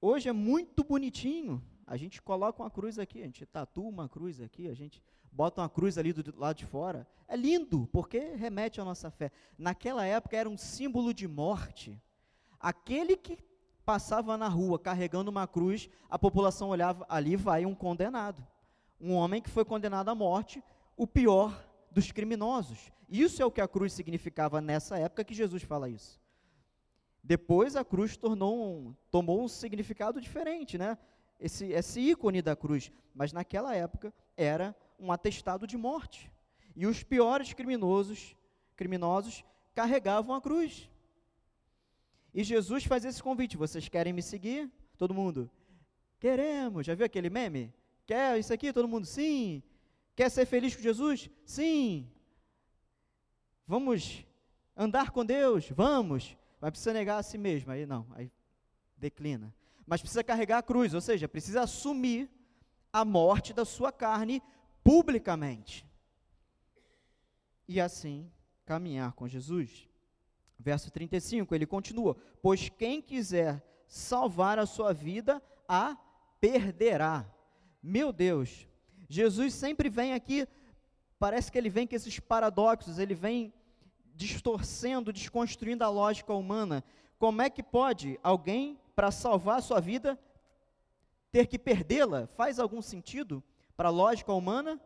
Hoje 0.00 0.28
é 0.28 0.32
muito 0.32 0.84
bonitinho, 0.84 1.60
a 1.86 1.96
gente 1.96 2.22
coloca 2.22 2.62
uma 2.62 2.70
cruz 2.70 2.98
aqui, 2.98 3.20
a 3.20 3.26
gente 3.26 3.44
tatua 3.46 3.88
uma 3.88 4.08
cruz 4.08 4.40
aqui, 4.40 4.68
a 4.68 4.74
gente 4.74 5.02
bota 5.30 5.60
uma 5.60 5.68
cruz 5.68 5.98
ali 5.98 6.12
do 6.12 6.38
lado 6.38 6.56
de 6.56 6.66
fora. 6.66 7.06
É 7.26 7.36
lindo, 7.36 7.88
porque 7.92 8.18
remete 8.36 8.80
à 8.80 8.84
nossa 8.84 9.10
fé. 9.10 9.30
Naquela 9.58 10.04
época 10.06 10.36
era 10.36 10.48
um 10.48 10.56
símbolo 10.56 11.12
de 11.12 11.26
morte. 11.26 12.00
Aquele 12.58 13.16
que 13.16 13.38
passava 13.84 14.36
na 14.36 14.48
rua 14.48 14.78
carregando 14.78 15.30
uma 15.30 15.46
cruz, 15.46 15.90
a 16.08 16.18
população 16.18 16.68
olhava, 16.70 17.04
ali 17.08 17.36
vai 17.36 17.66
um 17.66 17.74
condenado. 17.74 18.46
Um 19.00 19.12
homem 19.12 19.42
que 19.42 19.50
foi 19.50 19.64
condenado 19.64 20.08
à 20.08 20.14
morte, 20.14 20.62
o 20.96 21.06
pior 21.06 21.66
dos 21.90 22.10
criminosos. 22.10 22.90
Isso 23.08 23.42
é 23.42 23.44
o 23.44 23.50
que 23.50 23.60
a 23.60 23.68
cruz 23.68 23.92
significava 23.92 24.60
nessa 24.60 24.98
época 24.98 25.24
que 25.24 25.34
Jesus 25.34 25.62
fala 25.62 25.88
isso. 25.88 26.20
Depois 27.22 27.76
a 27.76 27.84
cruz 27.84 28.16
tornou 28.16 28.62
um, 28.62 28.94
tomou 29.10 29.42
um 29.42 29.48
significado 29.48 30.20
diferente, 30.20 30.76
né? 30.76 30.98
Esse, 31.44 31.66
esse 31.66 32.00
ícone 32.00 32.40
da 32.40 32.56
cruz. 32.56 32.90
Mas 33.14 33.30
naquela 33.30 33.76
época 33.76 34.14
era 34.34 34.74
um 34.98 35.12
atestado 35.12 35.66
de 35.66 35.76
morte. 35.76 36.32
E 36.74 36.86
os 36.86 37.02
piores 37.02 37.52
criminosos, 37.52 38.34
criminosos 38.74 39.44
carregavam 39.74 40.34
a 40.34 40.40
cruz. 40.40 40.88
E 42.32 42.42
Jesus 42.42 42.84
faz 42.84 43.04
esse 43.04 43.22
convite: 43.22 43.58
vocês 43.58 43.90
querem 43.90 44.14
me 44.14 44.22
seguir? 44.22 44.72
Todo 44.96 45.12
mundo, 45.12 45.50
queremos. 46.18 46.86
Já 46.86 46.94
viu 46.94 47.04
aquele 47.04 47.28
meme? 47.28 47.74
Quer 48.06 48.38
isso 48.38 48.52
aqui? 48.52 48.72
Todo 48.72 48.88
mundo, 48.88 49.06
sim. 49.06 49.62
Quer 50.16 50.30
ser 50.30 50.46
feliz 50.46 50.74
com 50.74 50.80
Jesus? 50.80 51.28
Sim. 51.44 52.10
Vamos 53.66 54.24
andar 54.74 55.10
com 55.10 55.26
Deus? 55.26 55.68
Vamos. 55.68 56.34
Mas 56.58 56.70
precisa 56.70 56.94
negar 56.94 57.18
a 57.18 57.22
si 57.22 57.36
mesmo. 57.36 57.70
Aí 57.70 57.84
não, 57.84 58.06
aí 58.12 58.30
declina. 58.96 59.54
Mas 59.86 60.00
precisa 60.00 60.24
carregar 60.24 60.58
a 60.58 60.62
cruz, 60.62 60.94
ou 60.94 61.00
seja, 61.00 61.28
precisa 61.28 61.62
assumir 61.62 62.30
a 62.92 63.04
morte 63.04 63.52
da 63.52 63.64
sua 63.64 63.92
carne 63.92 64.42
publicamente. 64.82 65.86
E 67.66 67.80
assim 67.80 68.30
caminhar 68.64 69.12
com 69.12 69.28
Jesus. 69.28 69.88
Verso 70.58 70.90
35, 70.90 71.54
ele 71.54 71.66
continua: 71.66 72.16
Pois 72.40 72.68
quem 72.68 73.02
quiser 73.02 73.62
salvar 73.86 74.58
a 74.58 74.66
sua 74.66 74.92
vida, 74.92 75.42
a 75.68 75.96
perderá. 76.40 77.26
Meu 77.82 78.12
Deus, 78.12 78.66
Jesus 79.08 79.54
sempre 79.54 79.88
vem 79.88 80.14
aqui, 80.14 80.46
parece 81.18 81.50
que 81.50 81.58
ele 81.58 81.68
vem 81.68 81.86
com 81.86 81.94
esses 81.94 82.18
paradoxos, 82.18 82.98
ele 82.98 83.14
vem 83.14 83.52
distorcendo, 84.14 85.12
desconstruindo 85.12 85.84
a 85.84 85.88
lógica 85.88 86.32
humana. 86.32 86.84
Como 87.18 87.42
é 87.42 87.50
que 87.50 87.62
pode 87.62 88.18
alguém, 88.22 88.78
para 88.94 89.10
salvar 89.10 89.58
a 89.58 89.62
sua 89.62 89.80
vida, 89.80 90.18
ter 91.32 91.46
que 91.46 91.58
perdê-la? 91.58 92.26
Faz 92.28 92.58
algum 92.58 92.80
sentido 92.80 93.42
para 93.76 93.88
a 93.88 93.92
lógica 93.92 94.32
humana? 94.32 94.80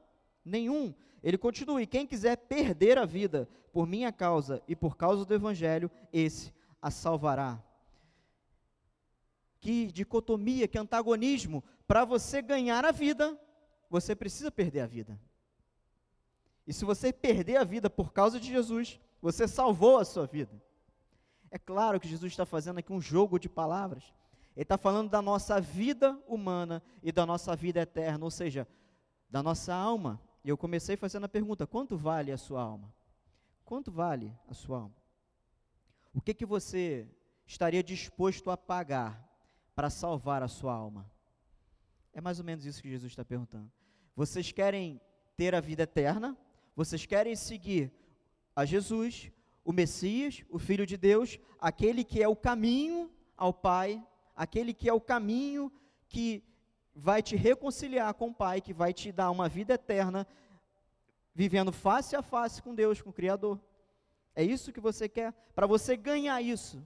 Nenhum. 0.44 0.94
Ele 1.22 1.36
continua: 1.36 1.82
e 1.82 1.86
quem 1.86 2.06
quiser 2.06 2.36
perder 2.36 2.98
a 2.98 3.04
vida 3.04 3.48
por 3.72 3.86
minha 3.86 4.12
causa 4.12 4.62
e 4.66 4.74
por 4.74 4.96
causa 4.96 5.24
do 5.24 5.34
Evangelho, 5.34 5.90
esse 6.12 6.52
a 6.80 6.90
salvará. 6.90 7.62
Que 9.60 9.86
dicotomia, 9.86 10.68
que 10.68 10.78
antagonismo. 10.78 11.62
Para 11.86 12.04
você 12.04 12.40
ganhar 12.40 12.84
a 12.84 12.92
vida, 12.92 13.38
você 13.90 14.14
precisa 14.14 14.50
perder 14.50 14.80
a 14.80 14.86
vida. 14.86 15.18
E 16.66 16.72
se 16.72 16.84
você 16.84 17.12
perder 17.12 17.56
a 17.56 17.64
vida 17.64 17.88
por 17.88 18.12
causa 18.12 18.38
de 18.38 18.48
Jesus, 18.48 19.00
você 19.20 19.48
salvou 19.48 19.98
a 19.98 20.04
sua 20.04 20.26
vida. 20.26 20.62
É 21.50 21.58
claro 21.58 21.98
que 21.98 22.08
Jesus 22.08 22.32
está 22.32 22.44
fazendo 22.44 22.78
aqui 22.78 22.92
um 22.92 23.00
jogo 23.00 23.38
de 23.38 23.48
palavras. 23.48 24.04
Ele 24.54 24.62
está 24.64 24.76
falando 24.76 25.08
da 25.08 25.22
nossa 25.22 25.60
vida 25.60 26.20
humana 26.26 26.82
e 27.02 27.12
da 27.12 27.24
nossa 27.24 27.54
vida 27.54 27.80
eterna, 27.80 28.24
ou 28.24 28.30
seja, 28.30 28.66
da 29.30 29.42
nossa 29.42 29.74
alma. 29.74 30.20
E 30.44 30.48
eu 30.48 30.58
comecei 30.58 30.96
fazendo 30.96 31.24
a 31.24 31.28
pergunta: 31.28 31.66
quanto 31.66 31.96
vale 31.96 32.32
a 32.32 32.36
sua 32.36 32.60
alma? 32.60 32.92
Quanto 33.64 33.90
vale 33.90 34.34
a 34.48 34.54
sua 34.54 34.78
alma? 34.78 34.96
O 36.12 36.20
que 36.20 36.34
que 36.34 36.46
você 36.46 37.08
estaria 37.46 37.82
disposto 37.82 38.50
a 38.50 38.56
pagar 38.56 39.24
para 39.74 39.90
salvar 39.90 40.42
a 40.42 40.48
sua 40.48 40.74
alma? 40.74 41.08
É 42.12 42.20
mais 42.20 42.38
ou 42.38 42.44
menos 42.44 42.64
isso 42.64 42.82
que 42.82 42.90
Jesus 42.90 43.12
está 43.12 43.24
perguntando. 43.24 43.70
Vocês 44.16 44.50
querem 44.50 45.00
ter 45.36 45.54
a 45.54 45.60
vida 45.60 45.84
eterna? 45.84 46.36
Vocês 46.74 47.06
querem 47.06 47.36
seguir 47.36 47.92
a 48.56 48.64
Jesus, 48.64 49.30
o 49.68 49.72
Messias, 49.72 50.42
o 50.48 50.58
Filho 50.58 50.86
de 50.86 50.96
Deus, 50.96 51.38
aquele 51.60 52.02
que 52.02 52.22
é 52.22 52.26
o 52.26 52.34
caminho 52.34 53.10
ao 53.36 53.52
Pai, 53.52 54.02
aquele 54.34 54.72
que 54.72 54.88
é 54.88 54.94
o 54.94 55.00
caminho 55.00 55.70
que 56.08 56.42
vai 56.94 57.22
te 57.22 57.36
reconciliar 57.36 58.14
com 58.14 58.28
o 58.28 58.34
Pai, 58.34 58.62
que 58.62 58.72
vai 58.72 58.94
te 58.94 59.12
dar 59.12 59.30
uma 59.30 59.46
vida 59.46 59.74
eterna, 59.74 60.26
vivendo 61.34 61.70
face 61.70 62.16
a 62.16 62.22
face 62.22 62.62
com 62.62 62.74
Deus, 62.74 63.02
com 63.02 63.10
o 63.10 63.12
Criador. 63.12 63.60
É 64.34 64.42
isso 64.42 64.72
que 64.72 64.80
você 64.80 65.06
quer? 65.06 65.34
Para 65.54 65.66
você 65.66 65.98
ganhar 65.98 66.40
isso, 66.40 66.82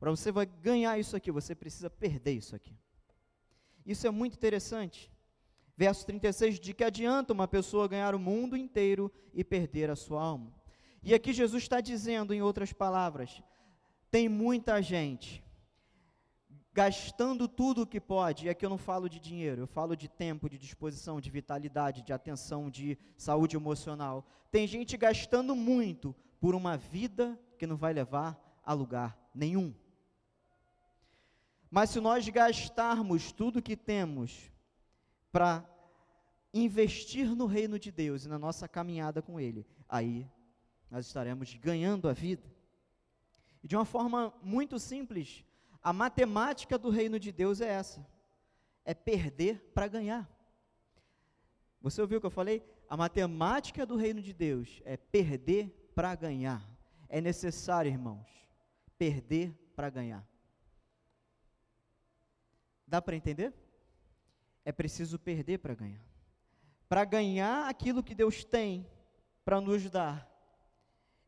para 0.00 0.10
você 0.10 0.32
ganhar 0.62 0.98
isso 0.98 1.14
aqui, 1.14 1.30
você 1.30 1.54
precisa 1.54 1.90
perder 1.90 2.32
isso 2.32 2.56
aqui. 2.56 2.74
Isso 3.84 4.06
é 4.06 4.10
muito 4.10 4.36
interessante. 4.36 5.12
Verso 5.76 6.06
36: 6.06 6.58
De 6.58 6.72
que 6.72 6.82
adianta 6.82 7.34
uma 7.34 7.46
pessoa 7.46 7.86
ganhar 7.86 8.14
o 8.14 8.18
mundo 8.18 8.56
inteiro 8.56 9.12
e 9.34 9.44
perder 9.44 9.90
a 9.90 9.96
sua 9.96 10.22
alma? 10.22 10.61
E 11.02 11.14
aqui 11.14 11.32
Jesus 11.32 11.62
está 11.62 11.80
dizendo, 11.80 12.32
em 12.32 12.42
outras 12.42 12.72
palavras, 12.72 13.42
tem 14.10 14.28
muita 14.28 14.80
gente 14.80 15.42
gastando 16.72 17.46
tudo 17.46 17.82
o 17.82 17.86
que 17.86 18.00
pode, 18.00 18.46
e 18.46 18.48
aqui 18.48 18.64
eu 18.64 18.70
não 18.70 18.78
falo 18.78 19.08
de 19.08 19.20
dinheiro, 19.20 19.62
eu 19.62 19.66
falo 19.66 19.94
de 19.94 20.08
tempo, 20.08 20.48
de 20.48 20.56
disposição, 20.56 21.20
de 21.20 21.30
vitalidade, 21.30 22.02
de 22.02 22.12
atenção, 22.12 22.70
de 22.70 22.96
saúde 23.16 23.56
emocional. 23.56 24.24
Tem 24.50 24.66
gente 24.66 24.96
gastando 24.96 25.54
muito 25.54 26.14
por 26.40 26.54
uma 26.54 26.76
vida 26.76 27.38
que 27.58 27.66
não 27.66 27.76
vai 27.76 27.92
levar 27.92 28.40
a 28.64 28.72
lugar 28.72 29.18
nenhum. 29.34 29.74
Mas 31.70 31.90
se 31.90 32.00
nós 32.00 32.26
gastarmos 32.28 33.32
tudo 33.32 33.62
que 33.62 33.76
temos 33.76 34.50
para 35.30 35.64
investir 36.54 37.34
no 37.34 37.46
reino 37.46 37.78
de 37.78 37.90
Deus 37.90 38.24
e 38.24 38.28
na 38.28 38.38
nossa 38.38 38.68
caminhada 38.68 39.22
com 39.22 39.40
Ele, 39.40 39.66
aí 39.88 40.26
nós 40.92 41.06
estaremos 41.06 41.54
ganhando 41.54 42.06
a 42.06 42.12
vida. 42.12 42.46
E 43.62 43.66
de 43.66 43.74
uma 43.74 43.86
forma 43.86 44.30
muito 44.42 44.78
simples, 44.78 45.42
a 45.82 45.90
matemática 45.90 46.76
do 46.76 46.90
reino 46.90 47.18
de 47.18 47.32
Deus 47.32 47.62
é 47.62 47.68
essa: 47.68 48.06
é 48.84 48.92
perder 48.92 49.58
para 49.72 49.88
ganhar. 49.88 50.30
Você 51.80 51.98
ouviu 51.98 52.18
o 52.18 52.20
que 52.20 52.26
eu 52.26 52.30
falei? 52.30 52.62
A 52.90 52.94
matemática 52.94 53.86
do 53.86 53.96
reino 53.96 54.20
de 54.20 54.34
Deus 54.34 54.82
é 54.84 54.98
perder 54.98 55.90
para 55.94 56.14
ganhar. 56.14 56.62
É 57.08 57.22
necessário, 57.22 57.90
irmãos, 57.90 58.28
perder 58.98 59.50
para 59.74 59.88
ganhar. 59.88 60.28
Dá 62.86 63.00
para 63.00 63.16
entender? 63.16 63.54
É 64.62 64.70
preciso 64.70 65.18
perder 65.18 65.56
para 65.56 65.74
ganhar. 65.74 66.04
para 66.86 67.06
ganhar 67.06 67.66
aquilo 67.66 68.02
que 68.02 68.14
Deus 68.14 68.44
tem 68.44 68.86
para 69.42 69.58
nos 69.58 69.88
dar. 69.88 70.31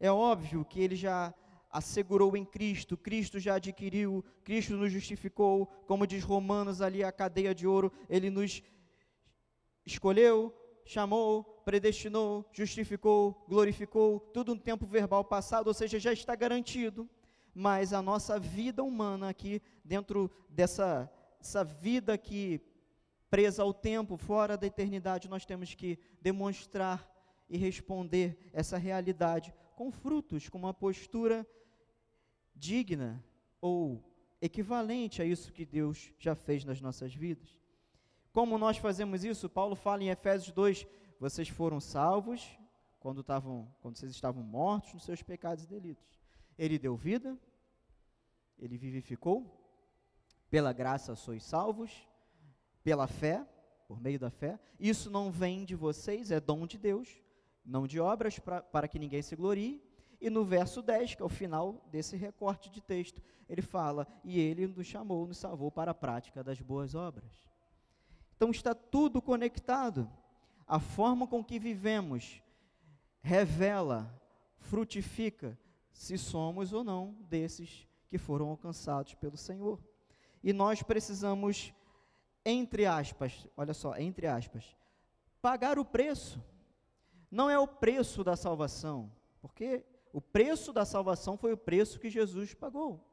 É 0.05 0.11
óbvio 0.11 0.67
que 0.67 0.83
ele 0.83 0.97
já 0.97 1.33
assegurou 1.71 2.37
em 2.37 2.45
Cristo, 2.45 2.95
Cristo 2.95 3.41
já 3.41 3.55
adquiriu, 3.55 4.23
Cristo 4.45 4.77
nos 4.77 4.93
justificou, 4.93 5.65
como 5.87 6.07
diz 6.07 6.23
Romanos 6.23 6.83
ali, 6.83 7.03
a 7.03 7.11
cadeia 7.11 7.55
de 7.55 7.67
ouro, 7.67 7.91
ele 8.07 8.29
nos 8.29 8.63
escolheu, 9.87 10.55
chamou, 10.85 11.43
predestinou, 11.65 12.47
justificou, 12.53 13.47
glorificou, 13.49 14.21
tudo 14.21 14.55
no 14.55 14.61
tempo 14.61 14.85
verbal 14.85 15.25
passado, 15.25 15.69
ou 15.69 15.73
seja, 15.73 15.99
já 15.99 16.13
está 16.13 16.35
garantido. 16.35 17.09
Mas 17.55 17.95
a 17.95 18.03
nossa 18.03 18.39
vida 18.39 18.85
humana 18.85 19.31
aqui, 19.31 19.63
dentro 19.83 20.31
dessa 20.51 21.11
essa 21.41 21.65
vida 21.65 22.13
aqui 22.13 22.61
presa 23.31 23.63
ao 23.63 23.73
tempo, 23.73 24.19
fora 24.19 24.55
da 24.59 24.67
eternidade, 24.67 25.31
nós 25.31 25.47
temos 25.47 25.75
que 25.75 25.99
demonstrar 26.21 27.11
e 27.49 27.57
responder 27.57 28.51
essa 28.53 28.77
realidade 28.77 29.55
com 29.75 29.91
frutos, 29.91 30.49
com 30.49 30.59
uma 30.59 30.75
postura 30.75 31.47
digna 32.55 33.25
ou 33.61 34.03
equivalente 34.41 35.23
a 35.23 35.25
isso 35.25 35.53
que 35.53 35.65
Deus 35.65 36.13
já 36.19 36.35
fez 36.35 36.65
nas 36.65 36.81
nossas 36.81 37.15
vidas. 37.15 37.59
Como 38.33 38.59
nós 38.59 38.79
fazemos 38.79 39.25
isso? 39.25 39.49
Paulo 39.49 39.75
fala 39.75 40.03
em 40.03 40.11
Efésios 40.11 40.53
2: 40.53 40.87
vocês 41.19 41.49
foram 41.49 41.81
salvos 41.81 42.59
quando, 42.99 43.21
estavam, 43.21 43.73
quando 43.81 43.97
vocês 43.97 44.13
estavam 44.13 44.43
mortos 44.43 44.93
nos 44.93 45.05
seus 45.05 45.23
pecados 45.23 45.65
e 45.65 45.67
delitos. 45.67 46.19
Ele 46.59 46.79
deu 46.79 46.97
vida, 46.97 47.39
ele 48.59 48.77
vivificou, 48.77 49.61
pela 50.51 50.73
graça 50.73 51.17
sois 51.17 51.43
salvos, 51.43 52.09
pela 52.83 53.07
fé, 53.07 53.47
por 53.89 54.01
meio 54.01 54.19
da 54.19 54.31
fé. 54.31 54.59
Isso 54.79 55.11
não 55.11 55.31
vem 55.31 55.65
de 55.65 55.75
vocês, 55.75 56.31
é 56.31 56.41
dom 56.41 56.67
de 56.67 56.79
Deus, 56.79 57.24
não 57.65 57.87
de 57.87 57.99
obras 57.99 58.39
pra, 58.39 58.61
para 58.61 58.89
que 58.89 58.99
ninguém 58.99 59.23
se 59.23 59.35
glorie. 59.35 59.83
E 60.21 60.31
no 60.31 60.45
verso 60.45 60.81
10, 60.81 61.17
que 61.17 61.23
é 61.23 61.25
o 61.25 61.29
final 61.29 61.85
desse 61.91 62.17
recorte 62.17 62.71
de 62.71 62.81
texto, 62.81 63.23
ele 63.49 63.63
fala: 63.63 64.07
E 64.23 64.39
ele 64.39 64.67
nos 64.67 64.87
chamou, 64.87 65.27
nos 65.27 65.39
salvou 65.39 65.71
para 65.71 65.91
a 65.91 65.95
prática 65.95 66.43
das 66.43 66.61
boas 66.61 66.95
obras. 66.95 67.31
Então 68.37 68.51
está 68.51 68.75
tudo 68.75 69.21
conectado. 69.23 70.11
A 70.67 70.81
forma 70.81 71.27
com 71.27 71.45
que 71.45 71.59
vivemos 71.59 72.43
revela, 73.21 74.11
frutifica 74.59 75.59
se 75.93 76.19
somos 76.19 76.73
ou 76.73 76.83
não 76.83 77.17
desses 77.29 77.87
que 78.09 78.19
foram 78.19 78.49
alcançados 78.49 79.15
pelo 79.15 79.37
Senhor. 79.37 79.79
E 80.43 80.53
nós 80.53 80.83
precisamos, 80.83 81.73
entre 82.45 82.87
aspas, 82.87 83.47
olha 83.57 83.73
só, 83.73 83.97
entre 83.97 84.27
aspas, 84.27 84.77
pagar 85.41 85.79
o 85.79 85.85
preço. 85.85 86.43
Não 87.35 87.51
é 87.51 87.59
o 87.59 87.67
preço 87.67 88.23
da 88.23 88.37
salvação, 88.37 89.11
porque 89.43 89.85
o 90.13 90.21
preço 90.21 90.73
da 90.73 90.85
salvação 90.85 91.37
foi 91.37 91.53
o 91.53 91.57
preço 91.57 91.99
que 91.99 92.09
Jesus 92.09 92.55
pagou. 92.55 93.05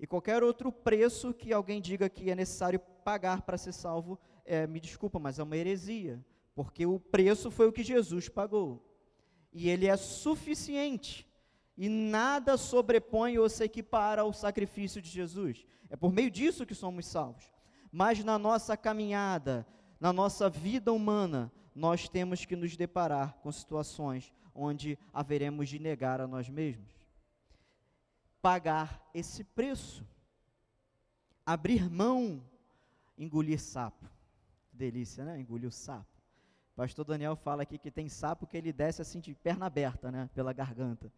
E 0.00 0.04
qualquer 0.04 0.42
outro 0.42 0.72
preço 0.72 1.32
que 1.32 1.52
alguém 1.52 1.80
diga 1.80 2.08
que 2.08 2.28
é 2.28 2.34
necessário 2.34 2.80
pagar 3.04 3.42
para 3.42 3.56
ser 3.56 3.70
salvo, 3.70 4.18
é, 4.44 4.66
me 4.66 4.80
desculpa, 4.80 5.20
mas 5.20 5.38
é 5.38 5.44
uma 5.44 5.56
heresia, 5.56 6.20
porque 6.56 6.84
o 6.86 6.98
preço 6.98 7.48
foi 7.48 7.68
o 7.68 7.72
que 7.72 7.84
Jesus 7.84 8.28
pagou. 8.28 8.84
E 9.52 9.68
ele 9.68 9.86
é 9.86 9.96
suficiente. 9.96 11.24
E 11.78 11.88
nada 11.88 12.56
sobrepõe 12.56 13.38
ou 13.38 13.48
se 13.48 13.62
equipara 13.62 14.22
ao 14.22 14.32
sacrifício 14.32 15.00
de 15.00 15.08
Jesus. 15.08 15.64
É 15.88 15.94
por 15.94 16.12
meio 16.12 16.32
disso 16.32 16.66
que 16.66 16.74
somos 16.74 17.06
salvos. 17.06 17.48
Mas 17.92 18.24
na 18.24 18.40
nossa 18.40 18.76
caminhada, 18.76 19.64
na 20.00 20.12
nossa 20.12 20.50
vida 20.50 20.92
humana, 20.92 21.52
nós 21.76 22.08
temos 22.08 22.46
que 22.46 22.56
nos 22.56 22.74
deparar 22.74 23.34
com 23.42 23.52
situações 23.52 24.32
onde 24.54 24.98
haveremos 25.12 25.68
de 25.68 25.78
negar 25.78 26.22
a 26.22 26.26
nós 26.26 26.48
mesmos. 26.48 26.88
Pagar 28.40 29.06
esse 29.12 29.44
preço. 29.44 30.02
Abrir 31.44 31.90
mão, 31.90 32.42
engolir 33.18 33.60
sapo. 33.60 34.08
Delícia, 34.72 35.22
né? 35.22 35.38
Engolir 35.38 35.68
o 35.68 35.70
sapo. 35.70 36.08
O 36.72 36.76
pastor 36.76 37.04
Daniel 37.04 37.36
fala 37.36 37.62
aqui 37.62 37.76
que 37.76 37.90
tem 37.90 38.08
sapo 38.08 38.46
que 38.46 38.56
ele 38.56 38.72
desce 38.72 39.02
assim 39.02 39.20
de 39.20 39.34
perna 39.34 39.66
aberta, 39.66 40.10
né? 40.10 40.30
Pela 40.34 40.54
garganta. 40.54 41.12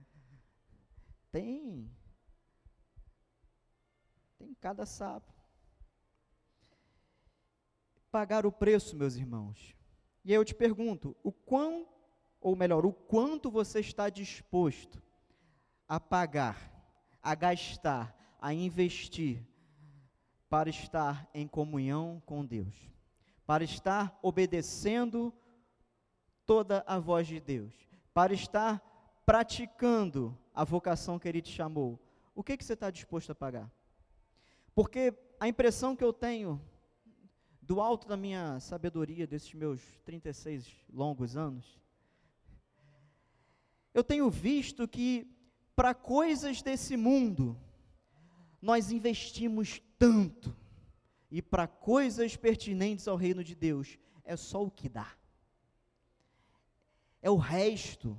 Tem. 1.30 1.88
Tem 4.36 4.52
cada 4.54 4.84
sapo. 4.84 5.32
Pagar 8.10 8.44
o 8.44 8.50
preço, 8.50 8.96
meus 8.96 9.14
irmãos. 9.14 9.77
E 10.24 10.30
aí 10.30 10.36
eu 10.36 10.44
te 10.44 10.54
pergunto, 10.54 11.16
o 11.22 11.32
quão 11.32 11.86
ou 12.40 12.54
melhor, 12.54 12.86
o 12.86 12.92
quanto 12.92 13.50
você 13.50 13.80
está 13.80 14.08
disposto 14.08 15.02
a 15.88 15.98
pagar, 15.98 16.72
a 17.22 17.34
gastar, 17.34 18.14
a 18.40 18.52
investir 18.52 19.44
para 20.48 20.70
estar 20.70 21.28
em 21.34 21.46
comunhão 21.46 22.22
com 22.24 22.44
Deus, 22.44 22.74
para 23.46 23.64
estar 23.64 24.18
obedecendo 24.22 25.32
toda 26.46 26.84
a 26.86 26.98
voz 26.98 27.26
de 27.26 27.40
Deus, 27.40 27.74
para 28.14 28.32
estar 28.32 28.80
praticando 29.26 30.36
a 30.54 30.64
vocação 30.64 31.18
que 31.18 31.28
Ele 31.28 31.42
te 31.42 31.52
chamou. 31.52 31.98
O 32.34 32.42
que, 32.42 32.56
que 32.56 32.64
você 32.64 32.74
está 32.74 32.90
disposto 32.90 33.32
a 33.32 33.34
pagar? 33.34 33.70
Porque 34.74 35.12
a 35.40 35.48
impressão 35.48 35.96
que 35.96 36.04
eu 36.04 36.12
tenho 36.12 36.60
do 37.68 37.82
alto 37.82 38.08
da 38.08 38.16
minha 38.16 38.58
sabedoria 38.58 39.26
desses 39.26 39.52
meus 39.52 39.80
36 40.04 40.66
longos 40.90 41.36
anos 41.36 41.78
eu 43.92 44.02
tenho 44.02 44.30
visto 44.30 44.88
que 44.88 45.30
para 45.76 45.92
coisas 45.92 46.62
desse 46.62 46.96
mundo 46.96 47.60
nós 48.62 48.90
investimos 48.90 49.82
tanto 49.98 50.56
e 51.30 51.42
para 51.42 51.66
coisas 51.66 52.36
pertinentes 52.36 53.06
ao 53.06 53.16
reino 53.16 53.44
de 53.44 53.54
Deus 53.54 53.98
é 54.24 54.34
só 54.34 54.64
o 54.64 54.70
que 54.70 54.88
dá. 54.88 55.12
É 57.20 57.30
o 57.30 57.36
resto. 57.36 58.16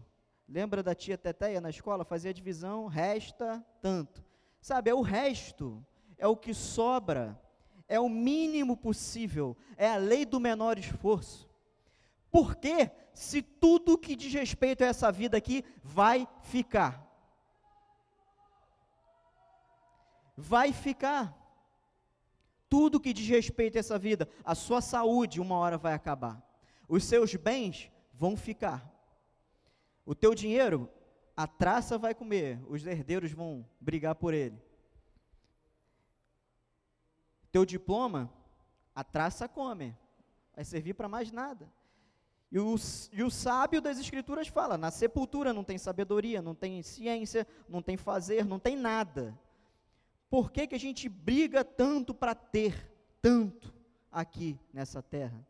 Lembra 0.48 0.84
da 0.84 0.94
tia 0.94 1.18
Teteia 1.18 1.60
na 1.60 1.70
escola? 1.70 2.06
Fazia 2.06 2.34
divisão, 2.34 2.88
resta 2.88 3.66
tanto. 3.82 4.24
Sabe, 4.62 4.90
é 4.90 4.94
o 4.94 5.02
resto, 5.02 5.86
é 6.18 6.28
o 6.28 6.36
que 6.36 6.54
sobra, 6.54 7.40
é 7.90 8.00
o 8.00 8.08
mínimo 8.08 8.78
possível, 8.78 9.58
é 9.76 9.90
a 9.90 9.98
lei 9.98 10.24
do 10.24 10.40
menor 10.40 10.78
esforço. 10.78 11.50
Porque 12.32 12.92
se 13.12 13.42
tudo 13.42 13.98
que 13.98 14.16
diz 14.16 14.32
respeito 14.32 14.84
a 14.84 14.88
essa 14.88 15.12
vida 15.12 15.36
aqui 15.36 15.66
vai 15.84 16.28
ficar. 16.44 17.04
Vai 20.38 20.72
ficar. 20.72 21.36
Tudo 22.70 23.00
que 23.00 23.12
diz 23.12 23.28
respeito 23.28 23.78
a 23.78 23.80
essa 23.80 23.98
vida, 23.98 24.30
a 24.46 24.54
sua 24.54 24.80
saúde, 24.80 25.42
uma 25.42 25.56
hora 25.56 25.78
vai 25.78 25.94
acabar. 25.94 26.40
Os 26.88 27.04
seus 27.04 27.36
bens 27.36 27.92
vão 28.14 28.38
ficar. 28.38 28.88
O 30.06 30.14
teu 30.14 30.36
dinheiro, 30.36 30.88
a 31.36 31.48
traça 31.48 31.98
vai 31.98 32.14
comer, 32.14 32.60
os 32.70 32.86
herdeiros 32.86 33.32
vão 33.32 33.66
brigar 33.82 34.14
por 34.14 34.36
ele. 34.36 34.62
Teu 37.52 37.66
diploma, 37.66 38.32
a 38.94 39.04
traça 39.04 39.48
come, 39.48 39.96
vai 40.56 40.64
servir 40.64 40.94
para 40.94 41.08
mais 41.08 41.32
nada. 41.32 41.72
E 42.52 42.60
o, 42.60 42.76
e 43.12 43.24
o 43.24 43.30
sábio 43.30 43.82
das 43.82 44.00
Escrituras 44.00 44.48
fala: 44.48 44.78
na 44.78 44.92
sepultura 44.92 45.54
não 45.54 45.64
tem 45.64 45.78
sabedoria, 45.78 46.42
não 46.42 46.56
tem 46.56 46.82
ciência, 46.82 47.46
não 47.68 47.82
tem 47.82 47.96
fazer, 47.96 48.44
não 48.46 48.60
tem 48.60 48.76
nada. 48.76 49.38
Por 50.30 50.52
que, 50.52 50.68
que 50.68 50.76
a 50.76 50.80
gente 50.80 51.10
briga 51.10 51.64
tanto 51.64 52.14
para 52.14 52.36
ter 52.36 52.92
tanto 53.22 53.74
aqui 54.12 54.60
nessa 54.74 55.02
terra? 55.02 55.46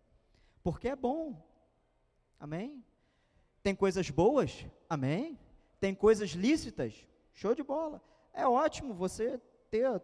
Porque 0.63 0.87
é 0.87 0.95
bom. 0.95 1.35
Amém? 2.39 2.83
Tem 3.61 3.75
coisas 3.75 4.09
boas? 4.09 4.65
Amém? 4.89 5.37
Tem 5.79 5.93
coisas 5.93 6.31
lícitas? 6.31 7.05
Show 7.33 7.53
de 7.53 7.63
bola. 7.63 8.01
É 8.33 8.47
ótimo 8.47 8.93
você 8.93 9.39
ter 9.69 10.01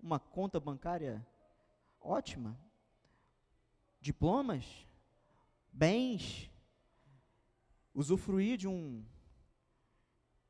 uma 0.00 0.18
conta 0.18 0.58
bancária 0.60 1.26
ótima. 2.00 2.58
Diplomas? 4.00 4.86
bens, 5.76 6.50
usufruir 7.94 8.56
de 8.56 8.66
um 8.66 9.04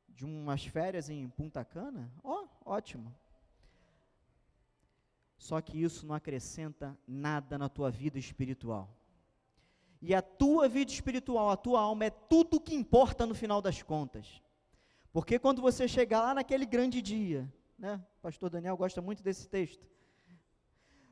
de 0.07 0.25
umas 0.25 0.65
férias 0.65 1.11
em 1.11 1.29
Punta 1.29 1.63
Cana, 1.63 2.11
ó, 2.23 2.47
ótimo. 2.65 3.13
Só 5.37 5.61
que 5.61 5.83
isso 5.83 6.07
não 6.07 6.15
acrescenta 6.15 6.97
nada 7.07 7.55
na 7.55 7.69
tua 7.69 7.91
vida 7.91 8.17
espiritual. 8.17 8.89
E 10.01 10.15
a 10.15 10.21
tua 10.23 10.67
vida 10.67 10.91
espiritual, 10.91 11.51
a 11.51 11.57
tua 11.57 11.81
alma 11.81 12.05
é 12.05 12.09
tudo 12.09 12.59
que 12.59 12.73
importa 12.73 13.27
no 13.27 13.35
final 13.35 13.61
das 13.61 13.83
contas. 13.83 14.41
Porque 15.13 15.37
quando 15.37 15.61
você 15.61 15.87
chegar 15.87 16.21
lá 16.21 16.33
naquele 16.33 16.65
grande 16.65 16.99
dia, 16.99 17.51
né? 17.77 18.03
O 18.17 18.21
pastor 18.21 18.49
Daniel 18.49 18.75
gosta 18.75 19.01
muito 19.01 19.21
desse 19.21 19.47
texto. 19.47 19.87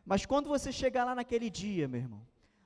Mas 0.05 0.25
quando 0.25 0.47
você 0.49 0.71
chegar 0.71 1.05
lá 1.05 1.15
naquele 1.15 1.49
dia, 1.49 1.87
meu 1.87 2.01
irmão, 2.01 2.25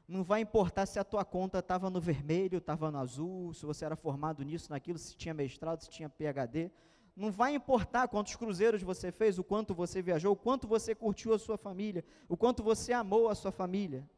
Não 0.10 0.24
vai 0.24 0.42
importar 0.42 0.88
se 0.88 0.98
a 0.98 1.04
tua 1.04 1.24
conta 1.24 1.60
estava 1.60 1.88
no 1.88 2.02
vermelho, 2.02 2.58
estava 2.58 2.90
no 2.90 2.98
azul, 2.98 3.54
se 3.54 3.64
você 3.64 3.86
era 3.86 3.96
formado 3.96 4.44
nisso, 4.44 4.72
naquilo, 4.72 4.98
se 4.98 5.16
tinha 5.16 5.36
mestrado, 5.36 5.82
se 5.82 5.90
tinha 5.92 6.10
PhD. 6.10 6.72
Não 7.16 7.32
vai 7.32 7.54
importar 7.54 8.08
quantos 8.08 8.36
cruzeiros 8.36 8.82
você 8.82 9.12
fez, 9.12 9.38
o 9.38 9.44
quanto 9.44 9.76
você 9.76 10.02
viajou, 10.02 10.34
o 10.34 10.36
quanto 10.36 10.68
você 10.68 10.96
curtiu 10.96 11.32
a 11.32 11.38
sua 11.38 11.60
família, 11.60 12.04
o 12.28 12.36
quanto 12.36 12.64
você 12.64 12.92
amou 12.92 13.30
a 13.30 13.36
sua 13.36 13.52
família. 13.52 14.10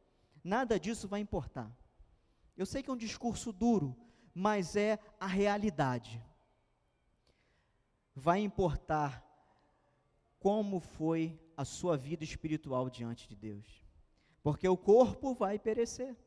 Nada 0.41 0.79
disso 0.79 1.09
vai 1.09 1.19
importar. 1.19 1.69
Eu 2.55 2.65
sei 2.65 2.81
que 2.81 2.89
é 2.89 2.93
um 2.93 2.97
discurso 2.97 3.51
duro, 3.51 3.93
mas 4.33 4.77
é 4.77 4.97
a 5.19 5.27
realidade. 5.27 6.23
Vai 8.15 8.39
importar 8.39 9.21
como 10.41 10.79
foi 10.79 11.39
a 11.55 11.63
sua 11.63 11.95
vida 11.95 12.23
espiritual 12.23 12.89
diante 12.89 13.29
de 13.29 13.35
Deus. 13.35 13.85
Porque 14.41 14.67
o 14.67 14.75
corpo 14.75 15.35
vai 15.35 15.59
perecer. 15.59 16.17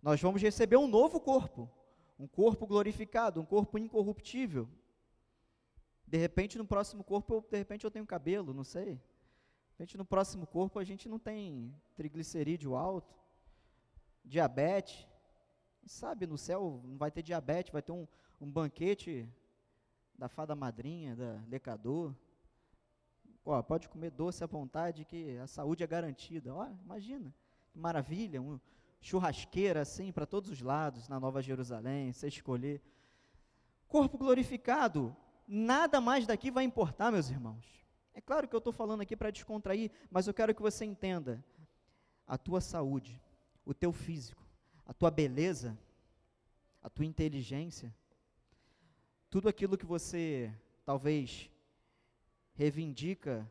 Nós 0.00 0.22
vamos 0.22 0.40
receber 0.40 0.76
um 0.76 0.86
novo 0.86 1.18
corpo, 1.18 1.68
um 2.16 2.28
corpo 2.28 2.64
glorificado, 2.64 3.40
um 3.40 3.44
corpo 3.44 3.76
incorruptível. 3.76 4.68
De 6.06 6.16
repente, 6.16 6.56
no 6.56 6.64
próximo 6.64 7.02
corpo, 7.02 7.34
eu, 7.34 7.46
de 7.50 7.58
repente 7.58 7.84
eu 7.84 7.90
tenho 7.90 8.06
cabelo, 8.06 8.54
não 8.54 8.62
sei. 8.62 8.94
De 8.94 9.72
repente, 9.72 9.98
no 9.98 10.04
próximo 10.04 10.46
corpo, 10.46 10.78
a 10.78 10.84
gente 10.84 11.08
não 11.08 11.18
tem 11.18 11.74
triglicerídeo 11.96 12.76
alto, 12.76 13.12
diabetes. 14.24 15.08
Sabe, 15.84 16.24
no 16.24 16.38
céu 16.38 16.80
não 16.84 16.96
vai 16.96 17.10
ter 17.10 17.22
diabetes, 17.22 17.72
vai 17.72 17.82
ter 17.82 17.90
um, 17.90 18.06
um 18.40 18.48
banquete 18.48 19.28
da 20.16 20.28
fada 20.28 20.54
madrinha, 20.54 21.16
da 21.16 21.42
lecador. 21.48 22.14
Ó, 23.50 23.62
pode 23.62 23.88
comer 23.88 24.10
doce 24.10 24.44
à 24.44 24.46
vontade, 24.46 25.06
que 25.06 25.38
a 25.38 25.46
saúde 25.46 25.82
é 25.82 25.86
garantida. 25.86 26.54
Ó, 26.54 26.66
imagina, 26.84 27.34
que 27.70 27.78
maravilha, 27.78 28.42
um 28.42 28.60
churrasqueira 29.00 29.80
assim 29.80 30.12
para 30.12 30.26
todos 30.26 30.50
os 30.50 30.60
lados 30.60 31.08
na 31.08 31.18
Nova 31.18 31.40
Jerusalém, 31.40 32.12
você 32.12 32.28
escolher. 32.28 32.82
Corpo 33.86 34.18
glorificado, 34.18 35.16
nada 35.46 35.98
mais 35.98 36.26
daqui 36.26 36.50
vai 36.50 36.64
importar, 36.64 37.10
meus 37.10 37.30
irmãos. 37.30 37.64
É 38.12 38.20
claro 38.20 38.46
que 38.46 38.54
eu 38.54 38.58
estou 38.58 38.72
falando 38.72 39.00
aqui 39.00 39.16
para 39.16 39.30
descontrair, 39.30 39.90
mas 40.10 40.26
eu 40.26 40.34
quero 40.34 40.54
que 40.54 40.60
você 40.60 40.84
entenda: 40.84 41.42
a 42.26 42.36
tua 42.36 42.60
saúde, 42.60 43.18
o 43.64 43.72
teu 43.72 43.94
físico, 43.94 44.46
a 44.84 44.92
tua 44.92 45.10
beleza, 45.10 45.74
a 46.82 46.90
tua 46.90 47.06
inteligência, 47.06 47.94
tudo 49.30 49.48
aquilo 49.48 49.78
que 49.78 49.86
você 49.86 50.54
talvez 50.84 51.50
reivindica 52.58 53.48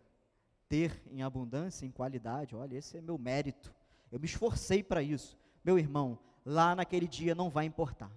ter 0.67 1.01
em 1.09 1.23
abundância, 1.23 1.85
em 1.85 1.91
qualidade, 1.91 2.53
olha, 2.53 2.75
esse 2.75 2.97
é 2.97 3.01
meu 3.01 3.17
mérito, 3.17 3.73
eu 4.11 4.19
me 4.19 4.25
esforcei 4.25 4.83
para 4.83 5.01
isso. 5.01 5.39
Meu 5.63 5.79
irmão, 5.79 6.19
lá 6.45 6.75
naquele 6.75 7.07
dia 7.07 7.33
não 7.33 7.49
vai 7.49 7.63
importar. 7.63 8.11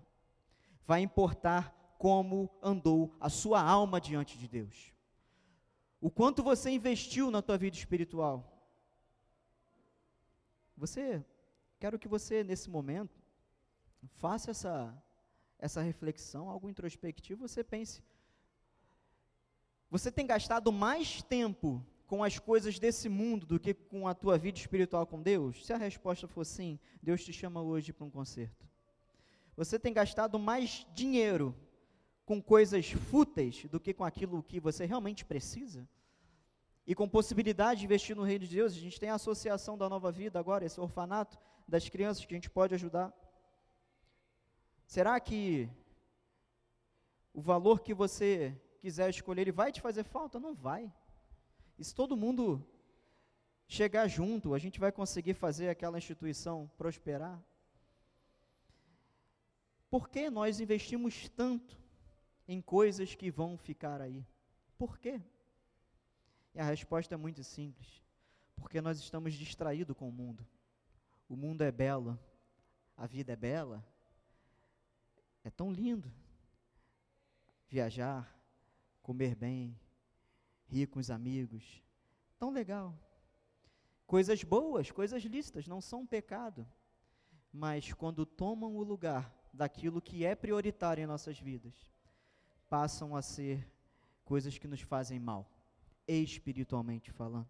Vai 0.84 1.00
importar 1.00 1.72
como 1.96 2.50
andou 2.60 3.14
a 3.20 3.28
sua 3.28 3.62
alma 3.62 4.00
diante 4.00 4.36
de 4.36 4.48
Deus. 4.48 4.92
O 6.00 6.10
quanto 6.10 6.42
você 6.42 6.70
investiu 6.70 7.30
na 7.30 7.40
tua 7.40 7.56
vida 7.56 7.76
espiritual. 7.76 8.36
Você, 10.76 11.24
quero 11.78 12.00
que 12.00 12.08
você 12.08 12.42
nesse 12.42 12.68
momento 12.68 13.22
faça 14.16 14.50
essa 14.50 15.02
essa 15.56 15.82
reflexão, 15.82 16.48
algo 16.48 16.70
introspectivo, 16.70 17.46
você 17.46 17.62
pense: 17.62 18.02
você 19.90 20.12
tem 20.12 20.24
gastado 20.24 20.70
mais 20.70 21.20
tempo 21.22 21.84
com 22.06 22.22
as 22.22 22.38
coisas 22.38 22.78
desse 22.78 23.08
mundo 23.08 23.44
do 23.44 23.58
que 23.58 23.74
com 23.74 24.06
a 24.06 24.14
tua 24.14 24.38
vida 24.38 24.58
espiritual 24.58 25.06
com 25.06 25.20
Deus? 25.20 25.66
Se 25.66 25.72
a 25.72 25.76
resposta 25.76 26.28
for 26.28 26.44
sim, 26.44 26.78
Deus 27.02 27.24
te 27.24 27.32
chama 27.32 27.60
hoje 27.60 27.92
para 27.92 28.06
um 28.06 28.10
concerto. 28.10 28.68
Você 29.56 29.78
tem 29.78 29.92
gastado 29.92 30.38
mais 30.38 30.86
dinheiro 30.94 31.54
com 32.24 32.40
coisas 32.40 32.92
fúteis 32.92 33.64
do 33.64 33.80
que 33.80 33.92
com 33.92 34.04
aquilo 34.04 34.42
que 34.42 34.60
você 34.60 34.86
realmente 34.86 35.24
precisa? 35.24 35.88
E 36.86 36.94
com 36.94 37.08
possibilidade 37.08 37.80
de 37.80 37.86
investir 37.86 38.14
no 38.14 38.22
reino 38.22 38.46
de 38.46 38.54
Deus, 38.54 38.72
a 38.72 38.78
gente 38.78 38.98
tem 38.98 39.10
a 39.10 39.14
associação 39.14 39.76
da 39.76 39.88
nova 39.88 40.12
vida 40.12 40.38
agora, 40.38 40.64
esse 40.64 40.80
orfanato 40.80 41.36
das 41.66 41.88
crianças 41.88 42.24
que 42.24 42.32
a 42.32 42.36
gente 42.36 42.48
pode 42.48 42.74
ajudar. 42.74 43.12
Será 44.86 45.18
que 45.20 45.68
o 47.32 47.40
valor 47.40 47.80
que 47.80 47.94
você 47.94 48.56
quiser 48.80 49.10
escolher, 49.10 49.42
ele 49.42 49.52
vai 49.52 49.70
te 49.70 49.80
fazer 49.80 50.04
falta? 50.04 50.40
Não 50.40 50.54
vai. 50.54 50.92
E 51.78 51.84
se 51.84 51.94
todo 51.94 52.16
mundo 52.16 52.66
chegar 53.68 54.08
junto, 54.08 54.54
a 54.54 54.58
gente 54.58 54.80
vai 54.80 54.90
conseguir 54.90 55.34
fazer 55.34 55.68
aquela 55.68 55.98
instituição 55.98 56.70
prosperar? 56.76 57.40
Por 59.88 60.08
que 60.08 60.30
nós 60.30 60.60
investimos 60.60 61.28
tanto 61.28 61.78
em 62.48 62.60
coisas 62.60 63.14
que 63.14 63.30
vão 63.30 63.56
ficar 63.56 64.00
aí? 64.00 64.26
Por 64.76 64.98
quê? 64.98 65.20
E 66.54 66.60
a 66.60 66.64
resposta 66.64 67.14
é 67.14 67.18
muito 67.18 67.44
simples. 67.44 68.02
Porque 68.56 68.80
nós 68.80 68.98
estamos 68.98 69.34
distraídos 69.34 69.96
com 69.96 70.08
o 70.08 70.12
mundo. 70.12 70.46
O 71.28 71.36
mundo 71.36 71.62
é 71.62 71.70
belo, 71.70 72.18
a 72.96 73.06
vida 73.06 73.32
é 73.32 73.36
bela, 73.36 73.84
é 75.44 75.50
tão 75.50 75.72
lindo 75.72 76.12
viajar, 77.68 78.28
comer 79.02 79.34
bem, 79.34 79.78
rir 80.66 80.86
com 80.86 80.98
os 80.98 81.10
amigos, 81.10 81.82
tão 82.38 82.50
legal. 82.50 82.98
Coisas 84.06 84.42
boas, 84.42 84.90
coisas 84.90 85.22
lícitas, 85.22 85.66
não 85.66 85.80
são 85.80 86.00
um 86.00 86.06
pecado, 86.06 86.66
mas 87.52 87.92
quando 87.92 88.26
tomam 88.26 88.76
o 88.76 88.82
lugar 88.82 89.34
daquilo 89.52 90.00
que 90.00 90.24
é 90.24 90.34
prioritário 90.34 91.02
em 91.02 91.06
nossas 91.06 91.38
vidas, 91.38 91.74
passam 92.68 93.16
a 93.16 93.22
ser 93.22 93.68
coisas 94.24 94.58
que 94.58 94.68
nos 94.68 94.80
fazem 94.80 95.18
mal, 95.18 95.50
espiritualmente 96.06 97.10
falando. 97.10 97.48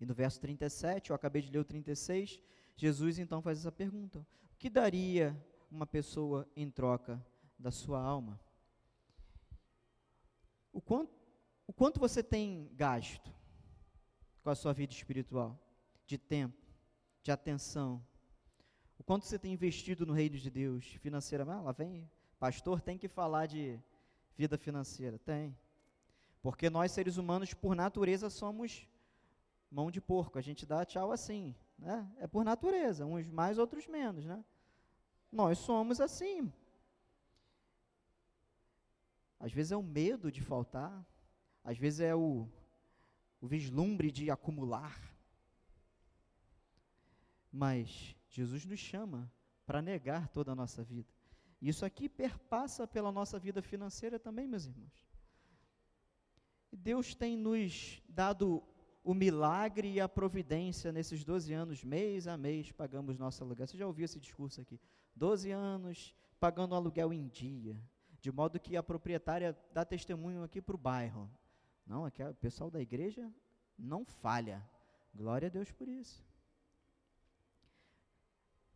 E 0.00 0.06
no 0.06 0.14
verso 0.14 0.40
37, 0.40 1.10
eu 1.10 1.16
acabei 1.16 1.42
de 1.42 1.50
ler 1.50 1.58
o 1.58 1.64
36, 1.64 2.40
Jesus 2.76 3.18
então 3.18 3.40
faz 3.42 3.58
essa 3.58 3.72
pergunta: 3.72 4.26
O 4.52 4.56
que 4.56 4.68
daria 4.68 5.36
uma 5.70 5.86
pessoa 5.86 6.48
em 6.56 6.70
troca 6.70 7.24
da 7.58 7.70
sua 7.70 8.00
alma? 8.00 8.40
O 10.74 10.80
quanto, 10.80 11.14
o 11.68 11.72
quanto 11.72 12.00
você 12.00 12.20
tem 12.20 12.68
gasto 12.74 13.32
com 14.42 14.50
a 14.50 14.54
sua 14.56 14.72
vida 14.72 14.92
espiritual? 14.92 15.56
De 16.04 16.18
tempo, 16.18 16.60
de 17.22 17.30
atenção. 17.30 18.04
O 18.98 19.04
quanto 19.04 19.24
você 19.24 19.38
tem 19.38 19.52
investido 19.52 20.04
no 20.04 20.12
reino 20.12 20.36
de 20.36 20.50
Deus 20.50 20.84
financeiramente? 21.00 21.58
Ah, 21.58 21.62
lá 21.62 21.72
vem, 21.72 22.10
pastor, 22.40 22.80
tem 22.80 22.98
que 22.98 23.06
falar 23.06 23.46
de 23.46 23.80
vida 24.36 24.58
financeira. 24.58 25.16
Tem. 25.20 25.56
Porque 26.42 26.68
nós, 26.68 26.90
seres 26.90 27.16
humanos, 27.18 27.54
por 27.54 27.76
natureza, 27.76 28.28
somos 28.28 28.86
mão 29.70 29.92
de 29.92 30.00
porco. 30.00 30.38
A 30.38 30.42
gente 30.42 30.66
dá 30.66 30.84
tchau 30.84 31.12
assim. 31.12 31.54
Né? 31.78 32.06
É 32.18 32.26
por 32.26 32.44
natureza, 32.44 33.06
uns 33.06 33.28
mais, 33.28 33.58
outros 33.58 33.86
menos. 33.86 34.24
Né? 34.24 34.44
Nós 35.30 35.56
somos 35.58 36.00
assim. 36.00 36.52
Às 39.44 39.52
vezes 39.52 39.72
é 39.72 39.76
o 39.76 39.82
medo 39.82 40.32
de 40.32 40.40
faltar, 40.40 41.06
às 41.62 41.76
vezes 41.76 42.00
é 42.00 42.14
o, 42.14 42.48
o 43.42 43.46
vislumbre 43.46 44.10
de 44.10 44.30
acumular. 44.30 44.98
Mas 47.52 48.16
Jesus 48.30 48.64
nos 48.64 48.80
chama 48.80 49.30
para 49.66 49.82
negar 49.82 50.28
toda 50.28 50.52
a 50.52 50.54
nossa 50.54 50.82
vida. 50.82 51.12
Isso 51.60 51.84
aqui 51.84 52.08
perpassa 52.08 52.86
pela 52.86 53.12
nossa 53.12 53.38
vida 53.38 53.60
financeira 53.60 54.18
também, 54.18 54.48
meus 54.48 54.64
irmãos. 54.64 55.06
Deus 56.72 57.14
tem 57.14 57.36
nos 57.36 58.02
dado 58.08 58.62
o 59.02 59.12
milagre 59.12 59.92
e 59.92 60.00
a 60.00 60.08
providência 60.08 60.90
nesses 60.90 61.22
12 61.22 61.52
anos, 61.52 61.84
mês 61.84 62.26
a 62.26 62.38
mês, 62.38 62.72
pagamos 62.72 63.18
nosso 63.18 63.44
aluguel. 63.44 63.66
Você 63.66 63.76
já 63.76 63.86
ouviu 63.86 64.06
esse 64.06 64.18
discurso 64.18 64.62
aqui? 64.62 64.80
12 65.14 65.50
anos 65.50 66.14
pagando 66.40 66.74
aluguel 66.74 67.12
em 67.12 67.28
dia, 67.28 67.78
de 68.24 68.32
modo 68.32 68.58
que 68.58 68.74
a 68.74 68.82
proprietária 68.82 69.54
dá 69.70 69.84
testemunho 69.84 70.42
aqui 70.42 70.62
para 70.62 70.74
o 70.74 70.78
bairro. 70.78 71.30
Não, 71.86 72.06
aqui 72.06 72.22
o 72.22 72.34
pessoal 72.36 72.70
da 72.70 72.80
igreja 72.80 73.30
não 73.78 74.02
falha. 74.02 74.66
Glória 75.14 75.48
a 75.48 75.50
Deus 75.50 75.70
por 75.70 75.86
isso. 75.86 76.24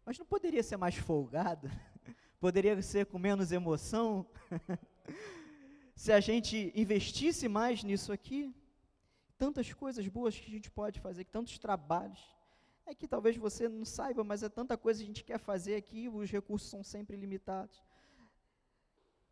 Mas 0.05 0.19
não 0.19 0.27
poderia 0.27 0.63
ser 0.63 0.77
mais 0.77 0.97
folgado? 0.97 1.67
Poderia 2.39 2.81
ser 2.83 3.07
com 3.07 3.19
menos 3.19 3.51
emoção? 3.51 4.27
Se 5.97 6.13
a 6.13 6.21
gente 6.21 6.71
investisse 6.77 7.49
mais 7.49 7.83
nisso 7.83 8.13
aqui? 8.13 8.55
Tantas 9.39 9.73
coisas 9.73 10.07
boas 10.09 10.39
que 10.39 10.47
a 10.47 10.51
gente 10.51 10.71
pode 10.71 11.01
fazer, 11.01 11.25
tantos 11.25 11.59
trabalhos. 11.59 12.21
É 12.85 12.95
que 12.95 13.09
talvez 13.09 13.35
você 13.35 13.67
não 13.67 13.87
saiba, 13.87 14.23
mas 14.23 14.43
é 14.43 14.51
tanta 14.51 14.77
coisa 14.77 14.99
que 14.99 15.05
a 15.05 15.07
gente 15.07 15.25
quer 15.25 15.39
fazer 15.39 15.75
aqui, 15.75 16.07
os 16.07 16.31
recursos 16.31 16.69
são 16.69 16.85
sempre 16.85 17.17
limitados. 17.17 17.83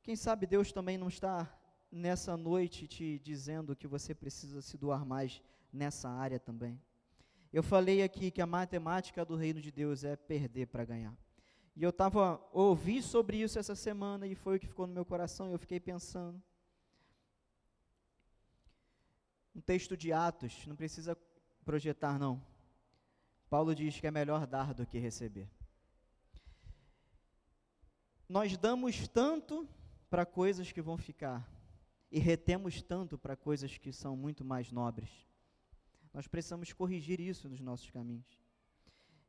Quem 0.06 0.14
sabe 0.14 0.46
Deus 0.46 0.70
também 0.70 0.96
não 0.96 1.08
está 1.08 1.52
nessa 1.90 2.36
noite 2.36 2.86
te 2.86 3.18
dizendo 3.18 3.74
que 3.74 3.88
você 3.88 4.14
precisa 4.14 4.62
se 4.62 4.78
doar 4.78 5.04
mais 5.04 5.42
nessa 5.72 6.08
área 6.08 6.38
também. 6.38 6.80
Eu 7.52 7.60
falei 7.60 8.00
aqui 8.04 8.30
que 8.30 8.40
a 8.40 8.46
matemática 8.46 9.24
do 9.24 9.34
reino 9.34 9.60
de 9.60 9.72
Deus 9.72 10.04
é 10.04 10.14
perder 10.14 10.68
para 10.68 10.84
ganhar. 10.84 11.12
E 11.74 11.82
eu 11.82 11.90
estava 11.90 12.40
ouvi 12.52 13.02
sobre 13.02 13.38
isso 13.38 13.58
essa 13.58 13.74
semana 13.74 14.28
e 14.28 14.36
foi 14.36 14.58
o 14.58 14.60
que 14.60 14.68
ficou 14.68 14.86
no 14.86 14.94
meu 14.94 15.04
coração. 15.04 15.48
E 15.48 15.52
eu 15.54 15.58
fiquei 15.58 15.80
pensando. 15.80 16.40
Um 19.56 19.60
texto 19.60 19.96
de 19.96 20.12
Atos, 20.12 20.68
não 20.68 20.76
precisa 20.76 21.18
projetar 21.64 22.16
não. 22.16 22.40
Paulo 23.50 23.74
diz 23.74 23.98
que 23.98 24.06
é 24.06 24.10
melhor 24.12 24.46
dar 24.46 24.72
do 24.72 24.86
que 24.86 25.00
receber. 25.00 25.50
Nós 28.28 28.56
damos 28.56 29.08
tanto 29.08 29.68
para 30.08 30.24
coisas 30.24 30.72
que 30.72 30.80
vão 30.80 30.96
ficar 30.96 31.48
e 32.10 32.18
retemos 32.18 32.82
tanto 32.82 33.18
para 33.18 33.36
coisas 33.36 33.76
que 33.76 33.92
são 33.92 34.16
muito 34.16 34.44
mais 34.44 34.70
nobres. 34.70 35.26
Nós 36.12 36.26
precisamos 36.26 36.72
corrigir 36.72 37.20
isso 37.20 37.48
nos 37.48 37.60
nossos 37.60 37.90
caminhos. 37.90 38.40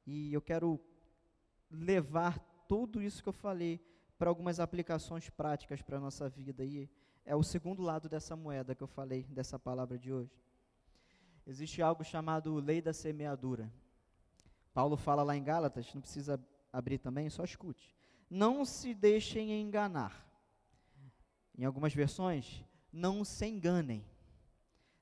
E 0.06 0.34
eu 0.34 0.42
quero 0.42 0.80
levar 1.70 2.40
tudo 2.68 3.02
isso 3.02 3.22
que 3.22 3.30
eu 3.30 3.34
falei 3.34 3.84
para 4.18 4.30
algumas 4.30 4.60
aplicações 4.60 5.30
práticas 5.30 5.82
para 5.82 5.98
a 5.98 6.00
nossa 6.00 6.30
vida. 6.30 6.64
E 6.64 6.90
é 7.26 7.36
o 7.36 7.44
segundo 7.44 7.82
lado 7.82 8.08
dessa 8.08 8.36
moeda 8.36 8.74
que 8.74 8.84
eu 8.84 8.88
falei, 8.88 9.24
dessa 9.24 9.60
palavra 9.60 9.98
de 9.98 10.14
hoje. 10.14 10.32
Existe 11.46 11.82
algo 11.82 12.04
chamado 12.04 12.56
lei 12.56 12.82
da 12.82 12.94
semeadura. 12.94 13.72
Paulo 14.74 14.96
fala 14.96 15.24
lá 15.24 15.36
em 15.36 15.44
Gálatas, 15.44 15.94
não 15.94 16.02
precisa 16.02 16.40
abrir 16.72 17.00
também, 17.00 17.30
só 17.30 17.44
escute. 17.44 17.96
Não 18.30 18.64
se 18.64 18.94
deixem 18.94 19.62
enganar. 19.62 20.27
Em 21.58 21.66
algumas 21.66 21.94
versões, 21.94 22.64
não 22.92 23.24
se 23.24 23.46
enganem. 23.48 24.06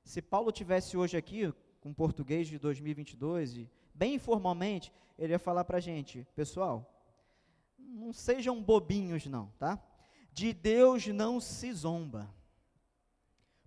Se 0.02 0.22
Paulo 0.22 0.50
tivesse 0.50 0.96
hoje 0.96 1.16
aqui, 1.16 1.52
com 1.80 1.92
português 1.92 2.48
de 2.48 2.58
2022, 2.58 3.56
e 3.56 3.70
bem 3.94 4.14
informalmente, 4.14 4.92
ele 5.18 5.32
ia 5.32 5.38
falar 5.38 5.64
para 5.64 5.78
a 5.78 5.80
gente, 5.80 6.26
pessoal, 6.34 6.92
não 7.78 8.12
sejam 8.12 8.62
bobinhos 8.62 9.26
não, 9.26 9.52
tá? 9.58 9.82
De 10.32 10.52
Deus 10.52 11.06
não 11.06 11.40
se 11.40 11.72
zomba, 11.72 12.32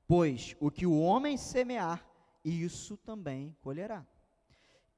pois 0.08 0.56
o 0.60 0.70
que 0.70 0.86
o 0.86 1.00
homem 1.00 1.38
semear, 1.38 2.06
isso 2.44 2.98
também 2.98 3.56
colherá. 3.62 4.06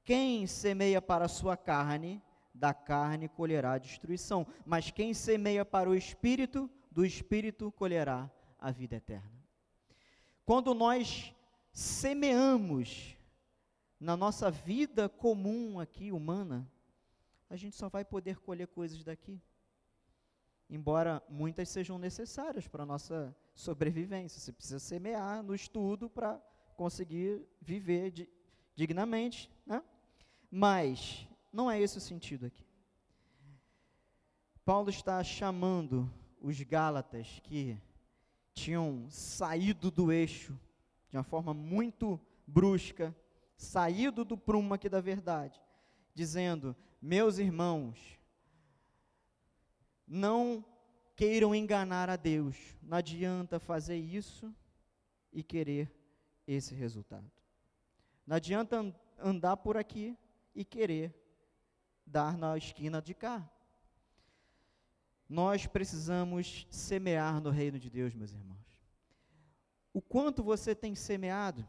Quem 0.04 0.46
semeia 0.46 1.00
para 1.00 1.26
a 1.26 1.28
sua 1.28 1.56
carne, 1.56 2.22
da 2.54 2.74
carne 2.74 3.28
colherá 3.28 3.78
destruição, 3.78 4.46
mas 4.66 4.90
quem 4.90 5.14
semeia 5.14 5.64
para 5.64 5.88
o 5.88 5.94
espírito, 5.94 6.68
do 6.92 7.04
espírito 7.04 7.72
colherá 7.72 8.30
a 8.58 8.70
vida 8.70 8.96
eterna. 8.96 9.32
Quando 10.44 10.74
nós 10.74 11.34
semeamos 11.72 13.16
na 13.98 14.16
nossa 14.16 14.50
vida 14.50 15.08
comum 15.08 15.80
aqui, 15.80 16.12
humana, 16.12 16.70
a 17.48 17.56
gente 17.56 17.76
só 17.76 17.88
vai 17.88 18.04
poder 18.04 18.38
colher 18.40 18.66
coisas 18.66 19.02
daqui. 19.02 19.40
Embora 20.68 21.22
muitas 21.28 21.68
sejam 21.68 21.98
necessárias 21.98 22.66
para 22.66 22.82
a 22.82 22.86
nossa 22.86 23.34
sobrevivência. 23.54 24.40
Você 24.40 24.52
precisa 24.52 24.78
semear 24.78 25.42
no 25.42 25.54
estudo 25.54 26.08
para 26.08 26.40
conseguir 26.76 27.46
viver 27.60 28.10
de, 28.10 28.28
dignamente, 28.74 29.50
né? 29.66 29.82
Mas 30.50 31.26
não 31.52 31.70
é 31.70 31.80
esse 31.80 31.98
o 31.98 32.00
sentido 32.00 32.46
aqui. 32.46 32.64
Paulo 34.64 34.90
está 34.90 35.22
chamando 35.24 36.10
os 36.42 36.60
Gálatas 36.60 37.40
que 37.44 37.78
tinham 38.52 39.06
saído 39.08 39.90
do 39.90 40.12
eixo 40.12 40.58
de 41.08 41.16
uma 41.16 41.22
forma 41.22 41.54
muito 41.54 42.20
brusca, 42.46 43.14
saído 43.56 44.24
do 44.24 44.36
prumo 44.36 44.74
aqui 44.74 44.88
da 44.88 45.00
verdade, 45.00 45.60
dizendo: 46.14 46.74
Meus 47.00 47.38
irmãos, 47.38 48.18
não 50.06 50.64
queiram 51.14 51.54
enganar 51.54 52.10
a 52.10 52.16
Deus, 52.16 52.56
não 52.82 52.98
adianta 52.98 53.60
fazer 53.60 53.96
isso 53.96 54.52
e 55.32 55.42
querer 55.42 55.94
esse 56.46 56.74
resultado. 56.74 57.30
Não 58.26 58.36
adianta 58.36 58.94
andar 59.18 59.56
por 59.58 59.76
aqui 59.76 60.16
e 60.54 60.64
querer 60.64 61.14
dar 62.06 62.36
na 62.36 62.56
esquina 62.56 63.00
de 63.00 63.14
cá. 63.14 63.48
Nós 65.32 65.66
precisamos 65.66 66.66
semear 66.70 67.40
no 67.40 67.48
reino 67.48 67.78
de 67.78 67.88
Deus, 67.88 68.12
meus 68.12 68.34
irmãos. 68.34 68.84
O 69.90 70.02
quanto 70.02 70.42
você 70.42 70.74
tem 70.74 70.94
semeado? 70.94 71.66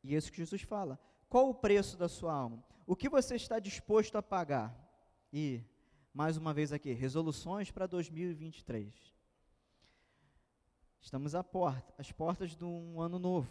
E 0.00 0.14
é 0.14 0.18
isso 0.18 0.30
que 0.30 0.36
Jesus 0.36 0.62
fala. 0.62 0.96
Qual 1.28 1.50
o 1.50 1.54
preço 1.54 1.96
da 1.96 2.08
sua 2.08 2.32
alma? 2.32 2.64
O 2.86 2.94
que 2.94 3.08
você 3.08 3.34
está 3.34 3.58
disposto 3.58 4.16
a 4.16 4.22
pagar? 4.22 4.72
E, 5.32 5.60
mais 6.14 6.36
uma 6.36 6.54
vez 6.54 6.72
aqui, 6.72 6.92
resoluções 6.92 7.72
para 7.72 7.88
2023. 7.88 8.94
Estamos 11.00 11.34
à 11.34 11.42
porta, 11.42 11.92
às 11.98 12.12
portas 12.12 12.54
de 12.54 12.64
um 12.64 13.00
ano 13.00 13.18
novo. 13.18 13.50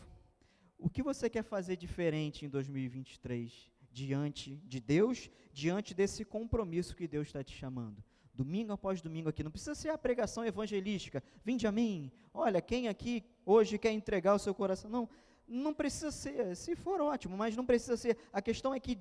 O 0.77 0.89
que 0.89 1.03
você 1.03 1.29
quer 1.29 1.43
fazer 1.43 1.75
diferente 1.75 2.45
em 2.45 2.49
2023 2.49 3.69
diante 3.91 4.55
de 4.55 4.79
Deus, 4.79 5.29
diante 5.51 5.93
desse 5.93 6.23
compromisso 6.23 6.95
que 6.95 7.09
Deus 7.09 7.27
está 7.27 7.43
te 7.43 7.53
chamando? 7.53 8.01
Domingo 8.35 8.73
após 8.73 9.01
domingo 9.01 9.29
aqui, 9.29 9.43
não 9.43 9.51
precisa 9.51 9.73
ser 9.73 9.89
a 9.89 9.97
pregação 9.97 10.45
evangelística. 10.45 11.23
Vinde 11.43 11.65
a 11.65 11.71
mim. 11.71 12.11
Olha, 12.33 12.61
quem 12.61 12.89
aqui 12.89 13.23
hoje 13.45 13.77
quer 13.77 13.91
entregar 13.91 14.35
o 14.35 14.39
seu 14.39 14.53
coração? 14.53 14.91
Não, 14.91 15.09
não 15.47 15.73
precisa 15.73 16.11
ser. 16.11 16.55
Se 16.55 16.75
for 16.75 16.99
ótimo, 16.99 17.37
mas 17.37 17.55
não 17.55 17.65
precisa 17.65 17.95
ser. 17.95 18.17
A 18.33 18.41
questão 18.41 18.73
é 18.73 18.79
que 18.79 18.99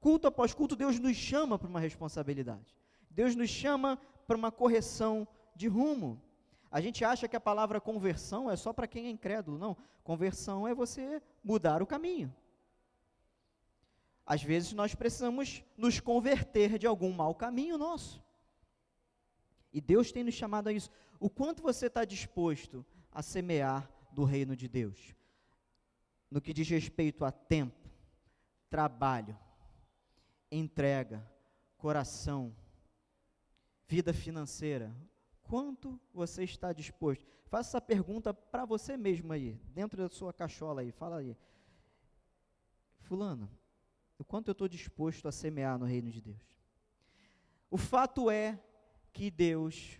culto 0.00 0.26
após 0.26 0.54
culto 0.54 0.74
Deus 0.74 0.98
nos 0.98 1.16
chama 1.16 1.58
para 1.58 1.68
uma 1.68 1.80
responsabilidade. 1.80 2.74
Deus 3.10 3.36
nos 3.36 3.50
chama 3.50 3.98
para 4.26 4.36
uma 4.36 4.50
correção 4.50 5.28
de 5.54 5.68
rumo. 5.68 6.20
A 6.70 6.80
gente 6.80 7.04
acha 7.04 7.28
que 7.28 7.36
a 7.36 7.40
palavra 7.40 7.78
conversão 7.78 8.50
é 8.50 8.56
só 8.56 8.72
para 8.72 8.86
quem 8.86 9.06
é 9.06 9.10
incrédulo. 9.10 9.58
Não. 9.58 9.76
Conversão 10.02 10.66
é 10.66 10.74
você 10.74 11.20
mudar 11.44 11.82
o 11.82 11.86
caminho. 11.86 12.34
Às 14.24 14.42
vezes 14.42 14.72
nós 14.72 14.94
precisamos 14.94 15.62
nos 15.76 16.00
converter 16.00 16.78
de 16.78 16.86
algum 16.86 17.12
mau 17.12 17.34
caminho 17.34 17.76
nosso. 17.76 18.22
E 19.72 19.80
Deus 19.80 20.12
tem 20.12 20.22
nos 20.24 20.34
chamado 20.34 20.68
a 20.68 20.72
isso. 20.72 20.90
O 21.18 21.30
quanto 21.30 21.62
você 21.62 21.86
está 21.86 22.04
disposto 22.04 22.84
a 23.10 23.22
semear 23.22 23.90
do 24.12 24.24
reino 24.24 24.54
de 24.54 24.68
Deus? 24.68 25.14
No 26.30 26.40
que 26.40 26.52
diz 26.52 26.68
respeito 26.68 27.24
a 27.24 27.32
tempo, 27.32 27.90
trabalho, 28.68 29.38
entrega, 30.50 31.26
coração, 31.76 32.54
vida 33.86 34.12
financeira, 34.12 34.94
Quanto 35.52 36.00
você 36.14 36.44
está 36.44 36.72
disposto? 36.72 37.26
Faça 37.44 37.70
essa 37.70 37.80
pergunta 37.80 38.32
para 38.32 38.64
você 38.64 38.96
mesmo 38.96 39.34
aí, 39.34 39.60
dentro 39.74 40.00
da 40.00 40.08
sua 40.08 40.32
cachola 40.32 40.80
aí. 40.80 40.90
Fala 40.90 41.18
aí. 41.18 41.36
Fulano, 43.00 43.50
o 44.18 44.24
quanto 44.24 44.48
eu 44.48 44.52
estou 44.52 44.66
disposto 44.66 45.28
a 45.28 45.30
semear 45.30 45.78
no 45.78 45.84
reino 45.84 46.10
de 46.10 46.22
Deus? 46.22 46.40
O 47.70 47.76
fato 47.76 48.30
é 48.30 48.58
que 49.12 49.30
Deus 49.30 49.98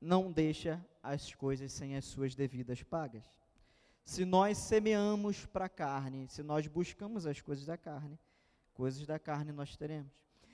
não 0.00 0.32
deixa 0.32 0.84
as 1.02 1.34
coisas 1.34 1.72
sem 1.72 1.96
as 1.96 2.04
suas 2.04 2.34
devidas 2.34 2.82
pagas. 2.82 3.24
Se 4.04 4.24
nós 4.24 4.58
semeamos 4.58 5.46
para 5.46 5.66
a 5.66 5.68
carne, 5.68 6.28
se 6.28 6.42
nós 6.42 6.66
buscamos 6.66 7.26
as 7.26 7.40
coisas 7.40 7.64
da 7.64 7.76
carne, 7.76 8.18
coisas 8.74 9.06
da 9.06 9.18
carne 9.18 9.52
nós 9.52 9.76
teremos. 9.76 10.12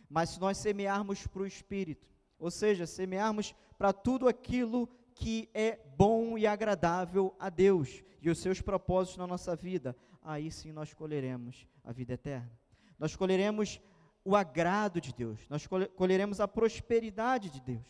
Mas 0.09 0.31
se 0.31 0.41
nós 0.41 0.59
semearmos 0.59 1.27
para 1.27 1.43
o 1.43 1.47
Espírito, 1.47 2.07
ou 2.39 2.51
seja, 2.51 2.87
semearmos 2.87 3.55
para 3.77 3.93
tudo 3.93 4.29
aquilo 4.29 4.89
que 5.15 5.49
é 5.53 5.77
bom 5.97 6.39
e 6.39 6.47
agradável 6.47 7.35
a 7.39 7.51
Deus 7.51 8.03
e 8.21 8.31
os 8.31 8.39
seus 8.39 8.61
propósitos 8.61 9.17
na 9.17 9.27
nossa 9.27 9.57
vida, 9.57 9.97
aí 10.23 10.51
sim 10.51 10.73
nós 10.73 10.93
colheremos 10.95 11.67
a 11.83 11.93
vida 11.93 12.15
eterna. 12.15 12.51
Nós 12.99 13.17
colheremos 13.17 13.81
o 14.29 14.37
agrado 14.37 15.01
de 15.01 15.11
Deus, 15.11 15.41
nós 15.49 15.67
colheremos 15.97 16.39
a 16.39 16.47
prosperidade 16.47 17.49
de 17.49 17.63
Deus. 17.63 17.87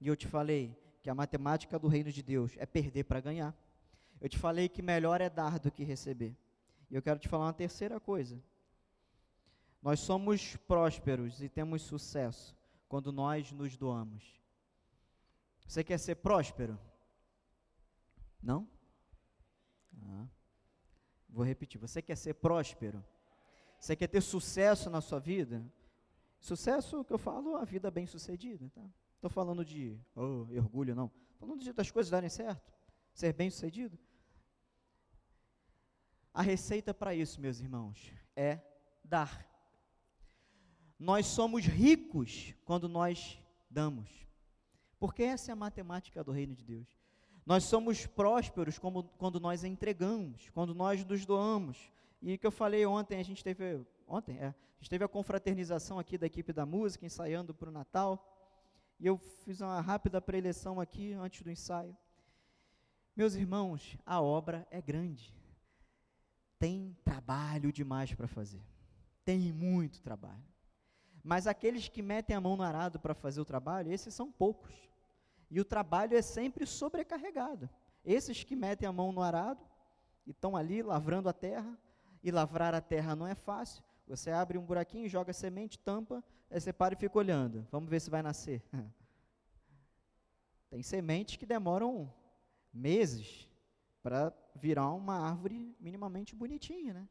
E 0.00 0.08
eu 0.08 0.16
te 0.16 0.26
falei 0.26 0.76
que 1.00 1.08
a 1.08 1.14
matemática 1.14 1.78
do 1.78 1.86
reino 1.86 2.10
de 2.10 2.20
Deus 2.20 2.56
é 2.58 2.66
perder 2.66 3.04
para 3.04 3.20
ganhar. 3.20 3.56
Eu 4.20 4.28
te 4.28 4.36
falei 4.36 4.68
que 4.68 4.82
melhor 4.82 5.20
é 5.20 5.30
dar 5.30 5.60
do 5.60 5.70
que 5.70 5.84
receber. 5.84 6.36
E 6.90 6.96
eu 6.96 7.00
quero 7.00 7.20
te 7.20 7.28
falar 7.28 7.46
uma 7.46 7.52
terceira 7.52 8.00
coisa. 8.00 8.42
Nós 9.80 10.00
somos 10.00 10.56
prósperos 10.56 11.40
e 11.40 11.48
temos 11.48 11.82
sucesso 11.82 12.56
quando 12.88 13.12
nós 13.12 13.52
nos 13.52 13.76
doamos. 13.76 14.42
Você 15.64 15.84
quer 15.84 15.98
ser 15.98 16.16
próspero? 16.16 16.76
Não? 18.42 18.68
Ah. 20.02 20.26
Vou 21.28 21.44
repetir. 21.44 21.80
Você 21.80 22.02
quer 22.02 22.16
ser 22.16 22.34
próspero? 22.34 23.04
Você 23.80 23.96
quer 23.96 24.08
ter 24.08 24.20
sucesso 24.20 24.90
na 24.90 25.00
sua 25.00 25.18
vida? 25.18 25.64
Sucesso 26.38 27.02
que 27.02 27.12
eu 27.12 27.18
falo, 27.18 27.56
a 27.56 27.64
vida 27.64 27.90
bem 27.90 28.06
sucedida. 28.06 28.70
Tá? 28.74 28.82
Estou 29.14 29.30
falando 29.30 29.64
de 29.64 29.98
oh, 30.14 30.46
orgulho, 30.56 30.94
não. 30.94 31.10
Estou 31.32 31.48
falando 31.48 31.62
de 31.62 31.72
das 31.72 31.90
coisas 31.90 32.10
darem 32.10 32.28
certo. 32.28 32.72
Ser 33.14 33.32
bem 33.32 33.50
sucedido. 33.50 33.98
A 36.32 36.42
receita 36.42 36.92
para 36.92 37.14
isso, 37.14 37.40
meus 37.40 37.58
irmãos, 37.58 38.12
é 38.36 38.60
dar. 39.02 39.48
Nós 40.98 41.26
somos 41.26 41.64
ricos 41.64 42.54
quando 42.64 42.88
nós 42.88 43.42
damos. 43.68 44.10
Porque 44.98 45.22
essa 45.22 45.50
é 45.50 45.54
a 45.54 45.56
matemática 45.56 46.22
do 46.22 46.32
reino 46.32 46.54
de 46.54 46.62
Deus. 46.62 46.86
Nós 47.46 47.64
somos 47.64 48.06
prósperos 48.06 48.78
como, 48.78 49.04
quando 49.16 49.40
nós 49.40 49.64
entregamos, 49.64 50.50
quando 50.50 50.74
nós 50.74 51.02
nos 51.04 51.24
doamos. 51.24 51.90
E 52.22 52.36
que 52.36 52.46
eu 52.46 52.50
falei 52.50 52.84
ontem, 52.84 53.18
a 53.18 53.22
gente 53.22 53.42
teve 53.42 53.84
ontem, 54.06 54.36
é, 54.38 54.48
a 54.48 54.54
gente 54.80 54.90
teve 54.90 55.04
a 55.04 55.08
confraternização 55.08 55.98
aqui 55.98 56.18
da 56.18 56.26
equipe 56.26 56.52
da 56.52 56.66
música, 56.66 57.06
ensaiando 57.06 57.54
para 57.54 57.68
o 57.68 57.72
Natal. 57.72 58.26
E 58.98 59.06
eu 59.06 59.16
fiz 59.16 59.60
uma 59.60 59.80
rápida 59.80 60.20
preleção 60.20 60.80
aqui 60.80 61.12
antes 61.14 61.42
do 61.42 61.50
ensaio. 61.50 61.96
Meus 63.16 63.34
irmãos, 63.34 63.96
a 64.04 64.20
obra 64.20 64.66
é 64.70 64.80
grande. 64.80 65.34
Tem 66.58 66.96
trabalho 67.04 67.72
demais 67.72 68.14
para 68.14 68.28
fazer. 68.28 68.62
Tem 69.24 69.52
muito 69.52 70.02
trabalho. 70.02 70.44
Mas 71.22 71.46
aqueles 71.46 71.88
que 71.88 72.02
metem 72.02 72.34
a 72.36 72.40
mão 72.40 72.56
no 72.56 72.62
arado 72.62 72.98
para 72.98 73.14
fazer 73.14 73.40
o 73.40 73.44
trabalho, 73.44 73.92
esses 73.92 74.14
são 74.14 74.30
poucos. 74.30 74.74
E 75.50 75.60
o 75.60 75.64
trabalho 75.64 76.16
é 76.16 76.22
sempre 76.22 76.66
sobrecarregado. 76.66 77.68
Esses 78.04 78.44
que 78.44 78.56
metem 78.56 78.88
a 78.88 78.92
mão 78.92 79.12
no 79.12 79.20
arado 79.20 79.62
e 80.26 80.30
estão 80.30 80.56
ali 80.56 80.82
lavrando 80.82 81.28
a 81.28 81.32
terra, 81.32 81.78
e 82.22 82.30
lavrar 82.30 82.74
a 82.74 82.80
terra 82.80 83.16
não 83.16 83.26
é 83.26 83.34
fácil. 83.34 83.82
Você 84.06 84.30
abre 84.30 84.58
um 84.58 84.64
buraquinho, 84.64 85.08
joga 85.08 85.32
semente, 85.32 85.78
tampa, 85.78 86.22
aí 86.50 86.60
você 86.60 86.72
para 86.72 86.94
e 86.94 86.98
fica 86.98 87.18
olhando. 87.18 87.66
Vamos 87.70 87.88
ver 87.88 88.00
se 88.00 88.10
vai 88.10 88.22
nascer. 88.22 88.62
Tem 90.70 90.82
sementes 90.82 91.36
que 91.36 91.46
demoram 91.46 92.12
meses 92.72 93.48
para 94.02 94.32
virar 94.54 94.90
uma 94.92 95.18
árvore 95.18 95.74
minimamente 95.80 96.34
bonitinha, 96.34 96.94
né? 96.94 97.08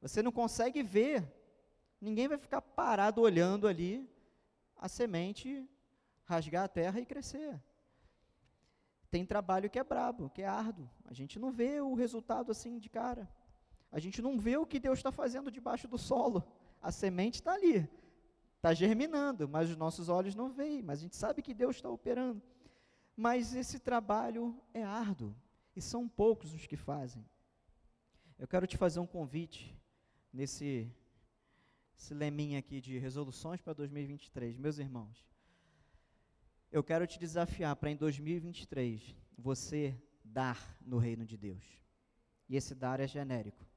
Você 0.00 0.22
não 0.22 0.32
consegue 0.32 0.82
ver 0.82 1.26
Ninguém 2.00 2.26
vai 2.26 2.38
ficar 2.38 2.62
parado 2.62 3.20
olhando 3.20 3.68
ali 3.68 4.08
a 4.76 4.88
semente 4.88 5.68
rasgar 6.24 6.64
a 6.64 6.68
terra 6.68 6.98
e 6.98 7.04
crescer. 7.04 7.60
Tem 9.10 9.26
trabalho 9.26 9.68
que 9.68 9.78
é 9.78 9.84
brabo, 9.84 10.30
que 10.30 10.40
é 10.40 10.46
árduo. 10.46 10.88
A 11.04 11.12
gente 11.12 11.38
não 11.38 11.50
vê 11.50 11.80
o 11.80 11.94
resultado 11.94 12.50
assim 12.52 12.78
de 12.78 12.88
cara. 12.88 13.28
A 13.92 13.98
gente 13.98 14.22
não 14.22 14.38
vê 14.38 14.56
o 14.56 14.66
que 14.66 14.78
Deus 14.78 14.98
está 14.98 15.10
fazendo 15.10 15.50
debaixo 15.50 15.88
do 15.88 15.98
solo. 15.98 16.44
A 16.80 16.92
semente 16.92 17.36
está 17.36 17.54
ali, 17.54 17.88
está 18.56 18.72
germinando, 18.72 19.48
mas 19.48 19.68
os 19.68 19.76
nossos 19.76 20.08
olhos 20.08 20.34
não 20.34 20.50
veem. 20.50 20.82
Mas 20.82 21.00
a 21.00 21.02
gente 21.02 21.16
sabe 21.16 21.42
que 21.42 21.52
Deus 21.52 21.76
está 21.76 21.90
operando. 21.90 22.42
Mas 23.16 23.54
esse 23.54 23.78
trabalho 23.78 24.58
é 24.72 24.82
árduo 24.82 25.34
e 25.74 25.80
são 25.80 26.08
poucos 26.08 26.54
os 26.54 26.66
que 26.66 26.76
fazem. 26.76 27.24
Eu 28.38 28.48
quero 28.48 28.66
te 28.66 28.76
fazer 28.76 29.00
um 29.00 29.06
convite 29.06 29.76
nesse 30.32 30.90
esse 32.00 32.14
leminha 32.14 32.58
aqui 32.58 32.80
de 32.80 32.96
resoluções 32.96 33.60
para 33.60 33.74
2023. 33.74 34.56
Meus 34.56 34.78
irmãos, 34.78 35.28
eu 36.72 36.82
quero 36.82 37.06
te 37.06 37.18
desafiar 37.18 37.76
para 37.76 37.90
em 37.90 37.96
2023 37.96 39.14
você 39.36 39.94
dar 40.24 40.78
no 40.80 40.96
reino 40.96 41.26
de 41.26 41.36
Deus. 41.36 41.62
E 42.48 42.56
esse 42.56 42.74
dar 42.74 43.00
é 43.00 43.06
genérico? 43.06 43.69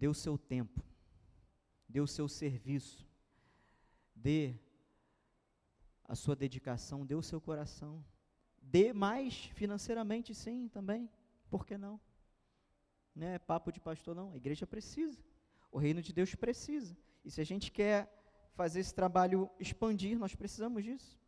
Dê 0.00 0.06
o 0.06 0.14
seu 0.14 0.38
tempo, 0.38 0.80
dê 1.88 2.00
o 2.00 2.06
seu 2.06 2.28
serviço, 2.28 3.04
dê 4.14 4.54
a 6.04 6.14
sua 6.14 6.36
dedicação, 6.36 7.04
dê 7.04 7.16
o 7.16 7.22
seu 7.30 7.40
coração, 7.40 8.04
dê 8.62 8.92
mais 8.92 9.46
financeiramente, 9.60 10.32
sim, 10.34 10.68
também, 10.68 11.10
por 11.50 11.66
que 11.66 11.76
não? 11.76 12.00
Não 13.12 13.26
é 13.26 13.40
papo 13.40 13.72
de 13.72 13.80
pastor, 13.80 14.14
não, 14.14 14.32
a 14.32 14.36
igreja 14.36 14.66
precisa. 14.68 15.18
O 15.72 15.78
reino 15.78 16.00
de 16.00 16.12
Deus 16.12 16.32
precisa. 16.36 16.96
E 17.24 17.30
se 17.32 17.40
a 17.40 17.44
gente 17.44 17.72
quer 17.72 18.08
fazer 18.54 18.78
esse 18.78 18.94
trabalho 18.94 19.50
expandir, 19.58 20.16
nós 20.16 20.34
precisamos 20.36 20.84
disso. 20.84 21.18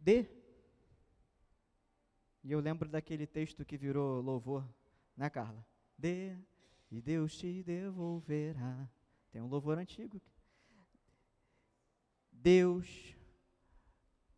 Dê. 0.00 0.28
E 2.42 2.50
eu 2.50 2.58
lembro 2.58 2.88
daquele 2.88 3.24
texto 3.24 3.64
que 3.64 3.76
virou 3.76 4.20
louvor, 4.20 4.68
né, 5.22 5.30
Carla? 5.30 5.64
Dê 5.96 6.36
e 6.90 7.00
Deus 7.00 7.36
te 7.36 7.62
devolverá. 7.62 8.88
Tem 9.30 9.40
um 9.40 9.46
louvor 9.46 9.78
antigo. 9.78 10.20
Deus 12.32 13.14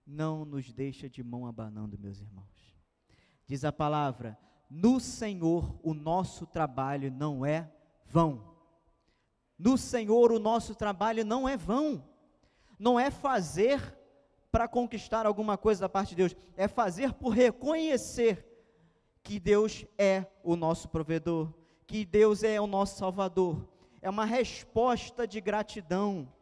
não 0.06 0.44
nos 0.44 0.70
deixa 0.74 1.08
de 1.08 1.22
mão 1.22 1.46
abanando, 1.46 1.98
meus 1.98 2.20
irmãos. 2.20 2.76
Diz 3.46 3.64
a 3.64 3.72
palavra: 3.72 4.38
no 4.68 5.00
Senhor 5.00 5.74
o 5.82 5.94
nosso 5.94 6.46
trabalho 6.46 7.10
não 7.10 7.46
é 7.46 7.72
vão. 8.04 8.54
No 9.58 9.78
Senhor 9.78 10.30
o 10.32 10.38
nosso 10.38 10.74
trabalho 10.74 11.24
não 11.24 11.48
é 11.48 11.56
vão. 11.56 12.06
Não 12.78 13.00
é 13.00 13.10
fazer 13.10 13.80
para 14.52 14.68
conquistar 14.68 15.24
alguma 15.24 15.56
coisa 15.56 15.80
da 15.80 15.88
parte 15.88 16.10
de 16.10 16.16
Deus, 16.16 16.36
é 16.56 16.68
fazer 16.68 17.14
por 17.14 17.30
reconhecer 17.30 18.53
que 19.24 19.40
Deus 19.40 19.84
é 19.98 20.24
o 20.44 20.54
nosso 20.54 20.88
provedor, 20.88 21.52
que 21.84 22.04
Deus 22.04 22.44
é 22.44 22.60
o 22.60 22.66
nosso 22.68 22.96
salvador. 22.96 23.68
É 24.00 24.08
uma 24.08 24.24
resposta 24.24 25.26
de 25.26 25.40
gratidão. 25.40 26.32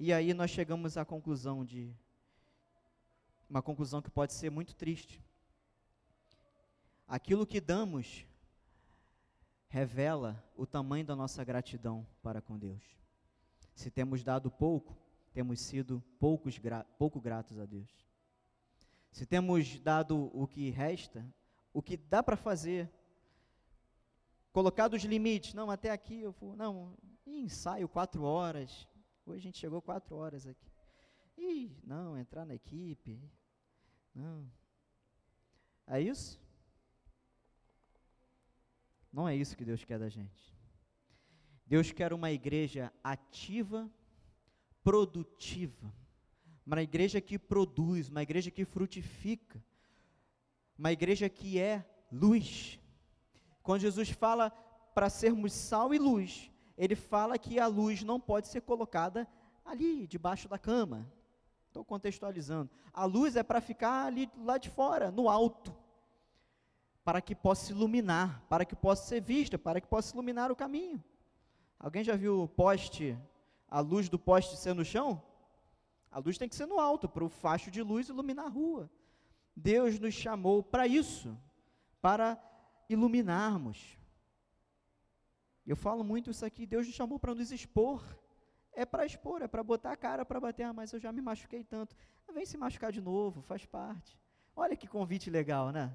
E 0.00 0.12
aí 0.12 0.34
nós 0.34 0.50
chegamos 0.50 0.96
à 0.96 1.04
conclusão 1.04 1.64
de 1.64 1.94
uma 3.48 3.62
conclusão 3.62 4.02
que 4.02 4.10
pode 4.10 4.32
ser 4.32 4.50
muito 4.50 4.74
triste 4.74 5.22
Aquilo 7.12 7.46
que 7.46 7.60
damos 7.60 8.24
revela 9.68 10.42
o 10.56 10.64
tamanho 10.64 11.04
da 11.04 11.14
nossa 11.14 11.44
gratidão 11.44 12.06
para 12.22 12.40
com 12.40 12.58
Deus. 12.58 12.82
Se 13.74 13.90
temos 13.90 14.24
dado 14.24 14.50
pouco, 14.50 14.96
temos 15.30 15.60
sido 15.60 16.02
poucos 16.18 16.58
pouco 16.96 17.20
gratos 17.20 17.58
a 17.58 17.66
Deus. 17.66 17.90
Se 19.10 19.26
temos 19.26 19.78
dado 19.78 20.30
o 20.32 20.46
que 20.46 20.70
resta, 20.70 21.22
o 21.72 21.82
que 21.82 21.96
dá 21.96 22.22
para 22.22 22.36
fazer, 22.36 22.90
colocado 24.52 24.94
os 24.94 25.02
limites, 25.04 25.54
não, 25.54 25.70
até 25.70 25.90
aqui 25.90 26.20
eu 26.20 26.32
vou, 26.32 26.54
não, 26.54 26.96
ensaio 27.26 27.88
quatro 27.88 28.22
horas, 28.22 28.86
hoje 29.24 29.38
a 29.38 29.42
gente 29.42 29.58
chegou 29.58 29.80
quatro 29.80 30.14
horas 30.16 30.46
aqui. 30.46 30.70
Ih, 31.36 31.76
não, 31.82 32.18
entrar 32.18 32.44
na 32.44 32.54
equipe, 32.54 33.18
não. 34.14 34.50
É 35.86 36.00
isso? 36.00 36.40
Não 39.12 39.28
é 39.28 39.34
isso 39.34 39.56
que 39.56 39.64
Deus 39.64 39.84
quer 39.84 39.98
da 39.98 40.08
gente. 40.08 40.54
Deus 41.66 41.90
quer 41.90 42.12
uma 42.12 42.30
igreja 42.30 42.92
ativa, 43.02 43.90
produtiva, 44.82 45.92
uma 46.66 46.82
igreja 46.82 47.20
que 47.20 47.38
produz, 47.38 48.08
uma 48.08 48.22
igreja 48.22 48.50
que 48.50 48.64
frutifica, 48.64 49.62
uma 50.82 50.90
igreja 50.90 51.28
que 51.28 51.60
é 51.60 51.86
luz. 52.10 52.80
Quando 53.62 53.82
Jesus 53.82 54.10
fala 54.10 54.50
para 54.92 55.08
sermos 55.08 55.52
sal 55.52 55.94
e 55.94 55.98
luz, 55.98 56.50
ele 56.76 56.96
fala 56.96 57.38
que 57.38 57.60
a 57.60 57.68
luz 57.68 58.02
não 58.02 58.18
pode 58.18 58.48
ser 58.48 58.62
colocada 58.62 59.28
ali, 59.64 60.08
debaixo 60.08 60.48
da 60.48 60.58
cama. 60.58 61.08
Estou 61.68 61.84
contextualizando. 61.84 62.68
A 62.92 63.04
luz 63.04 63.36
é 63.36 63.44
para 63.44 63.60
ficar 63.60 64.06
ali 64.06 64.28
lá 64.38 64.58
de 64.58 64.68
fora, 64.70 65.12
no 65.12 65.28
alto 65.28 65.72
para 67.04 67.20
que 67.20 67.32
possa 67.32 67.70
iluminar, 67.70 68.42
para 68.48 68.64
que 68.64 68.74
possa 68.74 69.06
ser 69.06 69.20
vista, 69.20 69.56
para 69.56 69.80
que 69.80 69.86
possa 69.86 70.12
iluminar 70.12 70.50
o 70.50 70.56
caminho. 70.56 71.02
Alguém 71.78 72.02
já 72.02 72.16
viu 72.16 72.42
o 72.42 72.48
poste, 72.48 73.16
a 73.68 73.78
luz 73.78 74.08
do 74.08 74.18
poste 74.18 74.56
ser 74.56 74.74
no 74.74 74.84
chão? 74.84 75.22
A 76.10 76.18
luz 76.18 76.36
tem 76.38 76.48
que 76.48 76.56
ser 76.56 76.66
no 76.66 76.80
alto, 76.80 77.08
para 77.08 77.24
o 77.24 77.28
facho 77.28 77.70
de 77.70 77.82
luz 77.82 78.08
iluminar 78.08 78.46
a 78.46 78.48
rua. 78.48 78.90
Deus 79.54 79.98
nos 79.98 80.14
chamou 80.14 80.62
para 80.62 80.86
isso, 80.86 81.38
para 82.00 82.40
iluminarmos. 82.88 83.98
Eu 85.66 85.76
falo 85.76 86.02
muito 86.02 86.30
isso 86.30 86.44
aqui, 86.44 86.66
Deus 86.66 86.86
nos 86.86 86.96
chamou 86.96 87.18
para 87.18 87.34
nos 87.34 87.52
expor. 87.52 88.02
É 88.74 88.86
para 88.86 89.04
expor, 89.04 89.42
é 89.42 89.48
para 89.48 89.62
botar 89.62 89.92
a 89.92 89.96
cara 89.96 90.24
para 90.24 90.40
bater, 90.40 90.62
ah, 90.62 90.72
mas 90.72 90.92
eu 90.92 90.98
já 90.98 91.12
me 91.12 91.20
machuquei 91.20 91.62
tanto. 91.62 91.94
Vem 92.32 92.46
se 92.46 92.56
machucar 92.56 92.90
de 92.90 93.00
novo, 93.00 93.42
faz 93.42 93.66
parte. 93.66 94.18
Olha 94.56 94.74
que 94.74 94.86
convite 94.86 95.28
legal, 95.28 95.70
né? 95.70 95.94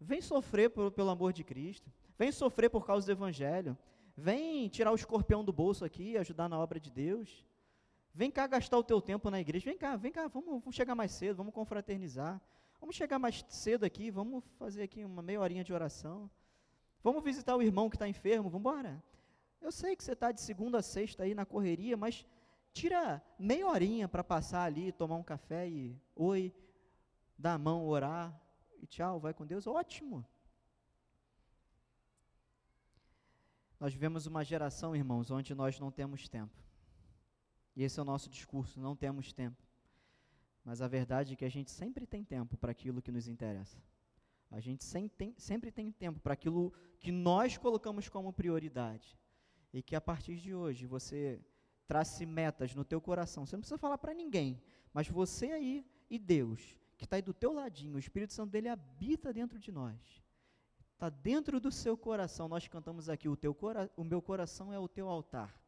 Vem 0.00 0.20
sofrer 0.22 0.70
por, 0.70 0.90
pelo 0.90 1.10
amor 1.10 1.32
de 1.32 1.44
Cristo. 1.44 1.92
Vem 2.16 2.32
sofrer 2.32 2.70
por 2.70 2.86
causa 2.86 3.06
do 3.06 3.12
Evangelho. 3.12 3.76
Vem 4.16 4.68
tirar 4.68 4.90
o 4.90 4.94
escorpião 4.94 5.44
do 5.44 5.52
bolso 5.52 5.84
aqui, 5.84 6.16
ajudar 6.16 6.48
na 6.48 6.58
obra 6.58 6.80
de 6.80 6.90
Deus. 6.90 7.46
Vem 8.14 8.30
cá 8.30 8.46
gastar 8.46 8.78
o 8.78 8.82
teu 8.82 9.00
tempo 9.00 9.30
na 9.30 9.40
igreja. 9.40 9.64
Vem 9.64 9.78
cá, 9.78 9.96
vem 9.96 10.10
cá, 10.10 10.26
vamos, 10.26 10.60
vamos 10.60 10.74
chegar 10.74 10.94
mais 10.94 11.12
cedo, 11.12 11.36
vamos 11.36 11.54
confraternizar. 11.54 12.40
Vamos 12.80 12.96
chegar 12.96 13.18
mais 13.18 13.44
cedo 13.48 13.84
aqui, 13.84 14.10
vamos 14.10 14.44
fazer 14.58 14.82
aqui 14.82 15.04
uma 15.04 15.22
meia 15.22 15.40
horinha 15.40 15.64
de 15.64 15.72
oração. 15.72 16.30
Vamos 17.02 17.22
visitar 17.22 17.56
o 17.56 17.62
irmão 17.62 17.90
que 17.90 17.96
está 17.96 18.08
enfermo, 18.08 18.48
vamos 18.48 18.60
embora. 18.60 19.02
Eu 19.60 19.72
sei 19.72 19.96
que 19.96 20.04
você 20.04 20.12
está 20.12 20.30
de 20.30 20.40
segunda 20.40 20.78
a 20.78 20.82
sexta 20.82 21.24
aí 21.24 21.34
na 21.34 21.44
correria, 21.44 21.96
mas 21.96 22.24
tira 22.72 23.22
meia 23.38 23.66
horinha 23.66 24.08
para 24.08 24.22
passar 24.22 24.62
ali, 24.62 24.92
tomar 24.92 25.16
um 25.16 25.22
café 25.22 25.68
e 25.68 26.00
oi, 26.14 26.54
dar 27.36 27.54
a 27.54 27.58
mão, 27.58 27.86
orar, 27.86 28.40
e 28.80 28.86
tchau, 28.86 29.18
vai 29.18 29.34
com 29.34 29.44
Deus, 29.44 29.66
ótimo. 29.66 30.24
Nós 33.80 33.92
vivemos 33.92 34.26
uma 34.26 34.44
geração, 34.44 34.94
irmãos, 34.94 35.30
onde 35.30 35.54
nós 35.54 35.78
não 35.78 35.90
temos 35.90 36.28
tempo. 36.28 36.56
E 37.76 37.84
esse 37.84 37.98
é 37.98 38.02
o 38.02 38.04
nosso 38.04 38.28
discurso, 38.28 38.80
não 38.80 38.96
temos 38.96 39.32
tempo. 39.32 39.67
Mas 40.68 40.82
a 40.82 40.86
verdade 40.86 41.32
é 41.32 41.36
que 41.36 41.46
a 41.46 41.48
gente 41.48 41.70
sempre 41.70 42.06
tem 42.06 42.22
tempo 42.22 42.54
para 42.58 42.72
aquilo 42.72 43.00
que 43.00 43.10
nos 43.10 43.26
interessa. 43.26 43.82
A 44.50 44.60
gente 44.60 44.84
sempre 44.84 45.16
tem, 45.16 45.34
sempre 45.38 45.72
tem 45.72 45.90
tempo 45.90 46.20
para 46.20 46.34
aquilo 46.34 46.74
que 47.00 47.10
nós 47.10 47.56
colocamos 47.56 48.06
como 48.10 48.34
prioridade. 48.34 49.18
E 49.72 49.82
que 49.82 49.96
a 49.96 50.00
partir 50.00 50.36
de 50.36 50.54
hoje 50.54 50.84
você 50.84 51.40
trace 51.86 52.26
metas 52.26 52.74
no 52.74 52.84
teu 52.84 53.00
coração. 53.00 53.46
Você 53.46 53.56
não 53.56 53.62
precisa 53.62 53.78
falar 53.78 53.96
para 53.96 54.12
ninguém, 54.12 54.60
mas 54.92 55.08
você 55.08 55.52
aí 55.52 55.86
e 56.10 56.18
Deus, 56.18 56.76
que 56.98 57.04
está 57.04 57.16
aí 57.16 57.22
do 57.22 57.32
teu 57.32 57.54
ladinho, 57.54 57.96
o 57.96 57.98
Espírito 57.98 58.34
Santo 58.34 58.50
dele 58.50 58.68
habita 58.68 59.32
dentro 59.32 59.58
de 59.58 59.72
nós. 59.72 60.22
Está 60.92 61.08
dentro 61.08 61.58
do 61.58 61.72
seu 61.72 61.96
coração. 61.96 62.46
Nós 62.46 62.68
cantamos 62.68 63.08
aqui, 63.08 63.26
o, 63.26 63.38
teu 63.38 63.54
cora 63.54 63.90
o 63.96 64.04
meu 64.04 64.20
coração 64.20 64.70
é 64.70 64.78
o 64.78 64.86
teu 64.86 65.08
altar. 65.08 65.58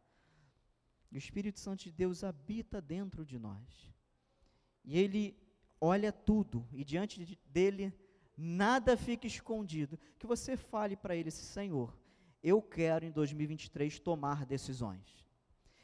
O 1.10 1.16
Espírito 1.16 1.58
Santo 1.58 1.84
de 1.84 1.90
Deus 1.90 2.22
habita 2.22 2.82
dentro 2.82 3.24
de 3.24 3.38
nós. 3.38 3.90
E 4.90 4.98
ele 4.98 5.36
olha 5.80 6.10
tudo, 6.10 6.66
e 6.72 6.82
diante 6.82 7.24
de, 7.24 7.38
dele 7.46 7.94
nada 8.36 8.96
fica 8.96 9.24
escondido. 9.24 9.96
Que 10.18 10.26
você 10.26 10.56
fale 10.56 10.96
para 10.96 11.14
ele, 11.14 11.30
Senhor, 11.30 11.96
eu 12.42 12.60
quero 12.60 13.04
em 13.04 13.12
2023 13.12 14.00
tomar 14.00 14.44
decisões. 14.44 15.24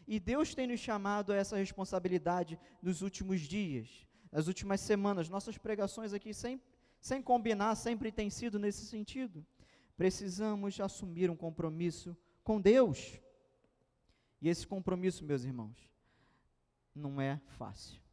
E 0.09 0.19
Deus 0.19 0.57
tem 0.57 0.67
nos 0.67 0.81
chamado 0.81 1.33
a 1.33 1.37
essa 1.37 1.57
responsabilidade 1.57 2.59
nos 2.83 3.01
últimos 3.01 3.43
dias, 3.43 4.05
nas 4.33 4.49
últimas 4.49 4.81
semanas. 4.81 5.29
Nossas 5.29 5.57
pregações 5.57 6.13
aqui, 6.13 6.35
sem, 6.35 6.61
sem 7.01 7.23
combinar, 7.23 7.77
sempre 7.77 8.11
têm 8.11 8.29
sido 8.29 8.59
nesse 8.59 8.85
sentido. 8.87 9.47
Precisamos 9.97 10.81
assumir 10.81 11.31
um 11.31 11.37
compromisso 11.37 12.17
com 12.43 12.61
Deus. 12.61 13.21
E 14.43 14.49
esse 14.49 14.67
compromisso, 14.67 15.25
meus 15.25 15.45
irmãos, 15.45 15.89
não 16.93 17.21
é 17.21 17.41
fácil. 17.47 18.05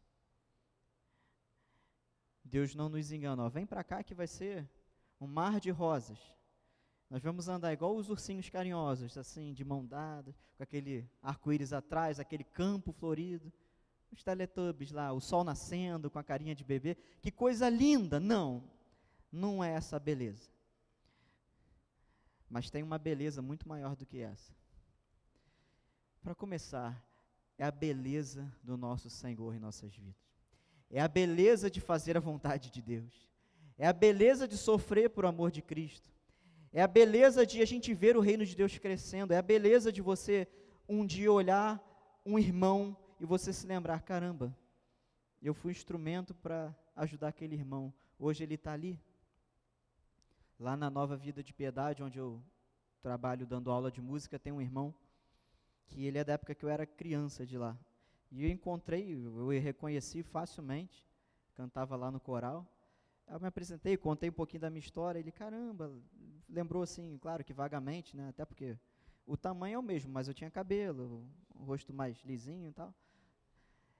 Deus 2.53 2.75
não 2.75 2.87
nos 2.87 3.11
engana. 3.11 3.45
Ó, 3.45 3.49
vem 3.49 3.65
para 3.65 3.83
cá 3.83 4.03
que 4.03 4.13
vai 4.13 4.27
ser 4.27 4.69
um 5.19 5.25
mar 5.25 5.59
de 5.59 5.71
rosas. 5.71 6.19
Nós 7.09 7.23
vamos 7.23 7.47
andar 7.47 7.73
igual 7.73 7.95
os 7.95 8.11
ursinhos 8.11 8.47
carinhosos, 8.47 9.17
assim, 9.17 9.55
de 9.55 9.65
mão 9.65 9.83
dada, 9.83 10.35
com 10.55 10.61
aquele 10.61 11.09
arco-íris 11.19 11.73
atrás, 11.73 12.19
aquele 12.19 12.43
campo 12.43 12.91
florido. 12.91 13.51
Os 14.11 14.23
teletubbies 14.23 14.91
lá, 14.91 15.11
o 15.11 15.19
sol 15.19 15.43
nascendo, 15.43 16.11
com 16.11 16.19
a 16.19 16.23
carinha 16.23 16.53
de 16.53 16.63
bebê. 16.63 16.95
Que 17.23 17.31
coisa 17.31 17.67
linda! 17.69 18.19
Não, 18.19 18.63
não 19.31 19.63
é 19.63 19.71
essa 19.71 19.99
beleza. 19.99 20.47
Mas 22.47 22.69
tem 22.69 22.83
uma 22.83 22.99
beleza 22.99 23.41
muito 23.41 23.67
maior 23.67 23.95
do 23.95 24.05
que 24.05 24.19
essa. 24.19 24.53
Para 26.21 26.35
começar, 26.35 27.03
é 27.57 27.65
a 27.65 27.71
beleza 27.71 28.55
do 28.61 28.77
nosso 28.77 29.09
Senhor 29.09 29.55
em 29.55 29.59
nossas 29.59 29.95
vidas. 29.95 30.22
É 30.95 31.01
a 31.01 31.07
beleza 31.07 31.71
de 31.71 31.81
fazer 31.81 32.15
a 32.15 32.19
vontade 32.19 32.69
de 32.69 32.79
Deus. 32.79 33.27
É 33.79 33.87
a 33.87 33.91
beleza 33.91 34.47
de 34.47 34.55
sofrer 34.55 35.09
por 35.09 35.25
amor 35.25 35.49
de 35.49 35.59
Cristo. 35.59 36.07
É 36.71 36.83
a 36.83 36.87
beleza 36.87 37.47
de 37.47 37.63
a 37.63 37.65
gente 37.65 37.91
ver 37.95 38.15
o 38.15 38.21
reino 38.21 38.45
de 38.45 38.55
Deus 38.55 38.77
crescendo. 38.77 39.33
É 39.33 39.37
a 39.37 39.41
beleza 39.41 39.91
de 39.91 40.03
você 40.03 40.47
um 40.87 41.03
dia 41.03 41.31
olhar 41.31 41.81
um 42.23 42.37
irmão 42.37 42.95
e 43.19 43.25
você 43.25 43.51
se 43.51 43.65
lembrar: 43.65 44.03
caramba, 44.03 44.55
eu 45.41 45.55
fui 45.55 45.71
instrumento 45.71 46.35
para 46.35 46.71
ajudar 46.95 47.29
aquele 47.29 47.55
irmão. 47.55 47.91
Hoje 48.19 48.43
ele 48.43 48.53
está 48.53 48.73
ali. 48.73 49.01
Lá 50.59 50.77
na 50.77 50.91
Nova 50.91 51.17
Vida 51.17 51.41
de 51.41 51.55
Piedade, 51.55 52.03
onde 52.03 52.19
eu 52.19 52.39
trabalho 53.01 53.47
dando 53.47 53.71
aula 53.71 53.91
de 53.91 53.99
música, 53.99 54.37
tem 54.37 54.53
um 54.53 54.61
irmão 54.61 54.93
que 55.87 56.05
ele 56.05 56.19
é 56.19 56.23
da 56.23 56.33
época 56.33 56.53
que 56.53 56.63
eu 56.63 56.69
era 56.69 56.85
criança 56.85 57.47
de 57.47 57.57
lá. 57.57 57.75
E 58.35 58.45
eu 58.45 58.49
encontrei, 58.49 59.13
eu 59.13 59.47
reconheci 59.61 60.23
facilmente, 60.23 61.07
cantava 61.53 61.95
lá 61.95 62.09
no 62.09 62.19
coral. 62.19 62.67
Eu 63.27 63.39
me 63.39 63.45
apresentei, 63.45 63.95
contei 63.95 64.31
um 64.31 64.33
pouquinho 64.33 64.61
da 64.61 64.71
minha 64.71 64.79
história. 64.79 65.19
Ele, 65.19 65.31
caramba, 65.31 65.93
lembrou 66.49 66.81
assim, 66.81 67.15
claro 67.19 67.43
que 67.43 67.53
vagamente, 67.53 68.17
né? 68.17 68.29
Até 68.29 68.43
porque 68.43 68.75
o 69.27 69.37
tamanho 69.37 69.75
é 69.75 69.79
o 69.79 69.83
mesmo, 69.83 70.11
mas 70.11 70.27
eu 70.27 70.33
tinha 70.33 70.49
cabelo, 70.49 71.23
o 71.53 71.63
rosto 71.63 71.93
mais 71.93 72.17
lisinho 72.25 72.69
e 72.69 72.73
tal. 72.73 72.91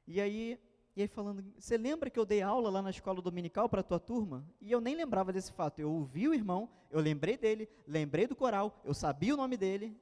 E 0.08 0.20
aí, 0.20 0.60
e 0.96 1.04
aí 1.04 1.08
falando, 1.08 1.44
você 1.60 1.78
lembra 1.78 2.10
que 2.10 2.18
eu 2.18 2.26
dei 2.26 2.42
aula 2.42 2.72
lá 2.72 2.82
na 2.82 2.90
escola 2.90 3.22
dominical 3.22 3.70
para 3.70 3.82
a 3.82 3.84
tua 3.84 4.00
turma? 4.00 4.44
E 4.60 4.72
eu 4.72 4.82
nem 4.82 4.96
lembrava 4.96 5.32
desse 5.32 5.54
fato. 5.54 5.78
Eu 5.78 5.92
ouvi 5.92 6.28
o 6.28 6.34
irmão, 6.34 6.68
eu 6.90 7.00
lembrei 7.00 7.38
dele, 7.38 7.70
lembrei 7.88 8.26
do 8.26 8.36
coral, 8.36 8.82
eu 8.84 8.96
sabia 8.96 9.36
o 9.36 9.38
nome 9.38 9.58
dele, 9.58 9.96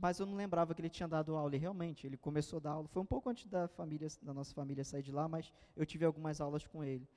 mas 0.00 0.18
eu 0.18 0.26
não 0.26 0.34
lembrava 0.34 0.74
que 0.74 0.80
ele 0.80 0.88
tinha 0.88 1.08
dado 1.08 1.36
aula. 1.36 1.54
E 1.54 1.58
realmente, 1.58 2.06
ele 2.06 2.16
começou 2.16 2.58
a 2.58 2.60
dar 2.60 2.70
aula. 2.70 2.88
Foi 2.88 3.02
um 3.02 3.06
pouco 3.06 3.28
antes 3.28 3.46
da 3.46 3.68
família, 3.68 4.08
da 4.22 4.34
nossa 4.34 4.54
família 4.54 4.84
sair 4.84 5.02
de 5.02 5.12
lá, 5.12 5.28
mas 5.28 5.52
eu 5.76 5.84
tive 5.86 6.04
algumas 6.04 6.40
aulas 6.40 6.66
com 6.66 6.82
ele. 6.84 7.08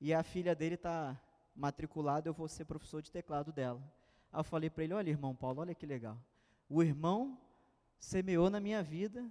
E 0.00 0.12
a 0.12 0.22
filha 0.22 0.54
dele 0.54 0.74
está 0.74 1.20
matriculada, 1.54 2.28
eu 2.28 2.34
vou 2.34 2.48
ser 2.48 2.64
professor 2.64 3.02
de 3.02 3.10
teclado 3.10 3.52
dela. 3.52 3.80
Aí 4.32 4.40
eu 4.40 4.44
falei 4.44 4.70
para 4.70 4.84
ele: 4.84 4.94
Olha, 4.94 5.10
irmão 5.10 5.34
Paulo, 5.34 5.60
olha 5.60 5.74
que 5.74 5.86
legal. 5.86 6.18
O 6.68 6.82
irmão 6.82 7.38
semeou 7.98 8.50
na 8.50 8.60
minha 8.60 8.82
vida. 8.82 9.30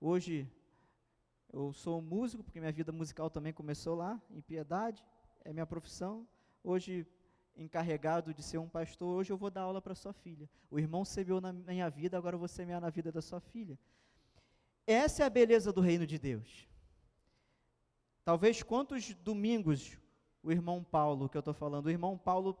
Hoje 0.00 0.50
eu 1.52 1.72
sou 1.72 2.02
músico, 2.02 2.42
porque 2.42 2.60
minha 2.60 2.72
vida 2.72 2.92
musical 2.92 3.30
também 3.30 3.52
começou 3.52 3.94
lá, 3.94 4.20
em 4.30 4.40
Piedade, 4.40 5.04
é 5.44 5.52
minha 5.52 5.66
profissão. 5.66 6.26
Hoje 6.62 7.06
encarregado 7.56 8.34
de 8.34 8.42
ser 8.42 8.58
um 8.58 8.68
pastor, 8.68 9.16
hoje 9.16 9.32
eu 9.32 9.36
vou 9.36 9.50
dar 9.50 9.62
aula 9.62 9.80
para 9.80 9.94
sua 9.94 10.12
filha. 10.12 10.48
O 10.70 10.78
irmão 10.78 11.04
semeou 11.04 11.40
na 11.40 11.52
minha 11.52 11.88
vida, 11.88 12.16
agora 12.16 12.34
eu 12.34 12.38
vou 12.38 12.48
semear 12.48 12.80
na 12.80 12.90
vida 12.90 13.12
da 13.12 13.22
sua 13.22 13.40
filha. 13.40 13.78
Essa 14.86 15.22
é 15.22 15.26
a 15.26 15.30
beleza 15.30 15.72
do 15.72 15.80
reino 15.80 16.06
de 16.06 16.18
Deus. 16.18 16.68
Talvez 18.24 18.62
quantos 18.62 19.14
domingos 19.14 19.98
o 20.42 20.52
irmão 20.52 20.84
Paulo, 20.84 21.28
que 21.28 21.36
eu 21.36 21.40
estou 21.40 21.54
falando, 21.54 21.86
o 21.86 21.90
irmão 21.90 22.18
Paulo 22.18 22.58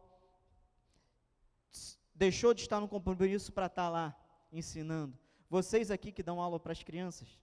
deixou 2.14 2.54
de 2.54 2.62
estar 2.62 2.80
no 2.80 2.88
compromisso 2.88 3.52
para 3.52 3.66
estar 3.66 3.90
lá 3.90 4.16
ensinando. 4.50 5.18
Vocês 5.50 5.90
aqui 5.90 6.10
que 6.10 6.22
dão 6.22 6.40
aula 6.40 6.58
para 6.58 6.72
as 6.72 6.82
crianças, 6.82 7.38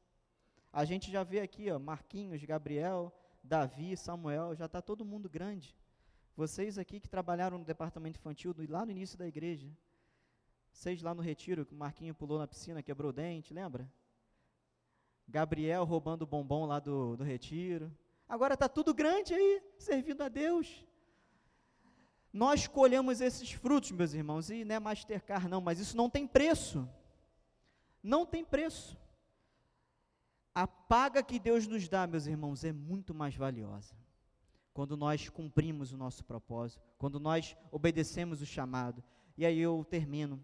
a 0.73 0.83
gente 0.83 1.11
já 1.11 1.23
vê 1.23 1.41
aqui, 1.41 1.69
ó, 1.69 1.77
Marquinhos, 1.77 2.43
Gabriel, 2.43 3.13
Davi, 3.43 3.95
Samuel, 3.95 4.55
já 4.55 4.65
está 4.65 4.81
todo 4.81 5.05
mundo 5.05 5.29
grande. 5.29 5.75
Vocês 6.41 6.79
aqui 6.79 6.99
que 6.99 7.07
trabalharam 7.07 7.59
no 7.59 7.63
departamento 7.63 8.19
infantil, 8.19 8.55
lá 8.67 8.83
no 8.83 8.89
início 8.89 9.15
da 9.15 9.27
igreja, 9.27 9.71
vocês 10.73 10.99
lá 10.99 11.13
no 11.13 11.21
retiro, 11.21 11.67
que 11.67 11.75
o 11.75 11.77
Marquinho 11.77 12.15
pulou 12.15 12.39
na 12.39 12.47
piscina, 12.47 12.81
quebrou 12.81 13.11
o 13.11 13.13
dente, 13.13 13.53
lembra? 13.53 13.87
Gabriel 15.27 15.83
roubando 15.83 16.23
o 16.23 16.25
bombom 16.25 16.65
lá 16.65 16.79
do, 16.79 17.15
do 17.15 17.23
retiro. 17.23 17.95
Agora 18.27 18.55
está 18.55 18.67
tudo 18.67 18.91
grande 18.91 19.35
aí, 19.35 19.61
servindo 19.77 20.23
a 20.23 20.29
Deus. 20.29 20.83
Nós 22.33 22.65
colhemos 22.65 23.21
esses 23.21 23.51
frutos, 23.51 23.91
meus 23.91 24.15
irmãos, 24.15 24.49
e 24.49 24.65
não 24.65 24.73
é 24.73 24.79
Mastercard, 24.79 25.47
não, 25.47 25.61
mas 25.61 25.77
isso 25.77 25.95
não 25.95 26.09
tem 26.09 26.25
preço. 26.25 26.89
Não 28.01 28.25
tem 28.25 28.43
preço. 28.43 28.97
A 30.55 30.65
paga 30.65 31.21
que 31.21 31.37
Deus 31.37 31.67
nos 31.67 31.87
dá, 31.87 32.07
meus 32.07 32.25
irmãos, 32.25 32.63
é 32.63 32.71
muito 32.71 33.13
mais 33.13 33.35
valiosa 33.35 34.00
quando 34.73 34.95
nós 34.95 35.29
cumprimos 35.29 35.91
o 35.91 35.97
nosso 35.97 36.23
propósito, 36.23 36.81
quando 36.97 37.19
nós 37.19 37.55
obedecemos 37.71 38.41
o 38.41 38.45
chamado. 38.45 39.03
E 39.37 39.45
aí 39.45 39.59
eu 39.59 39.85
termino 39.89 40.43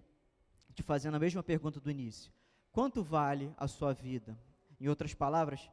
te 0.73 0.83
fazendo 0.83 1.15
a 1.15 1.19
mesma 1.19 1.41
pergunta 1.41 1.79
do 1.79 1.89
início: 1.89 2.31
quanto 2.71 3.03
vale 3.03 3.53
a 3.57 3.67
sua 3.67 3.93
vida? 3.93 4.37
Em 4.79 4.87
outras 4.87 5.13
palavras, 5.13 5.71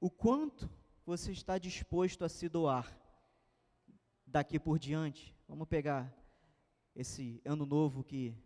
o 0.00 0.08
quanto 0.10 0.70
você 1.04 1.32
está 1.32 1.58
disposto 1.58 2.24
a 2.24 2.28
se 2.28 2.48
doar 2.48 2.96
daqui 4.26 4.58
por 4.58 4.78
diante? 4.78 5.34
Vamos 5.48 5.66
pegar 5.66 6.12
esse 6.94 7.40
ano 7.44 7.66
novo 7.66 8.04
que, 8.04 8.36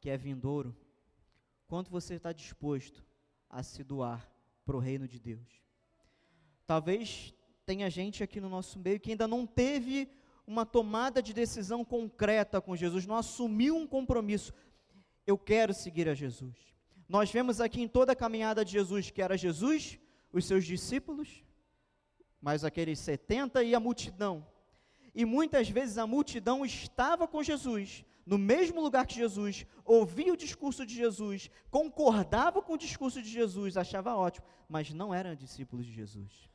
que 0.00 0.10
é 0.10 0.16
vindouro. 0.16 0.76
Quanto 1.66 1.90
você 1.90 2.14
está 2.14 2.32
disposto 2.32 3.04
a 3.48 3.62
se 3.62 3.82
doar 3.82 4.30
para 4.64 4.76
o 4.76 4.80
reino 4.80 5.08
de 5.08 5.18
Deus? 5.18 5.64
Talvez 6.66 7.34
tem 7.64 7.84
a 7.84 7.88
gente 7.88 8.22
aqui 8.22 8.40
no 8.40 8.48
nosso 8.48 8.78
meio 8.78 9.00
que 9.00 9.10
ainda 9.10 9.26
não 9.26 9.46
teve 9.46 10.08
uma 10.46 10.66
tomada 10.66 11.22
de 11.22 11.32
decisão 11.32 11.84
concreta 11.84 12.60
com 12.60 12.76
Jesus, 12.76 13.06
não 13.06 13.16
assumiu 13.16 13.76
um 13.76 13.86
compromisso. 13.86 14.52
Eu 15.26 15.38
quero 15.38 15.72
seguir 15.72 16.08
a 16.08 16.14
Jesus. 16.14 16.54
Nós 17.08 17.30
vemos 17.30 17.60
aqui 17.60 17.80
em 17.80 17.88
toda 17.88 18.12
a 18.12 18.16
caminhada 18.16 18.64
de 18.64 18.72
Jesus 18.72 19.10
que 19.10 19.22
era 19.22 19.38
Jesus, 19.38 19.98
os 20.32 20.44
seus 20.46 20.64
discípulos, 20.64 21.42
mais 22.40 22.64
aqueles 22.64 22.98
70 22.98 23.62
e 23.62 23.74
a 23.74 23.80
multidão. 23.80 24.46
E 25.14 25.24
muitas 25.24 25.68
vezes 25.68 25.96
a 25.96 26.06
multidão 26.06 26.64
estava 26.64 27.26
com 27.26 27.42
Jesus, 27.42 28.04
no 28.26 28.36
mesmo 28.36 28.80
lugar 28.80 29.06
que 29.06 29.14
Jesus, 29.14 29.66
ouvia 29.84 30.32
o 30.32 30.36
discurso 30.36 30.84
de 30.84 30.94
Jesus, 30.94 31.50
concordava 31.70 32.60
com 32.60 32.74
o 32.74 32.78
discurso 32.78 33.22
de 33.22 33.28
Jesus, 33.28 33.76
achava 33.76 34.16
ótimo, 34.16 34.46
mas 34.68 34.92
não 34.92 35.14
eram 35.14 35.34
discípulos 35.34 35.86
de 35.86 35.92
Jesus. 35.92 36.53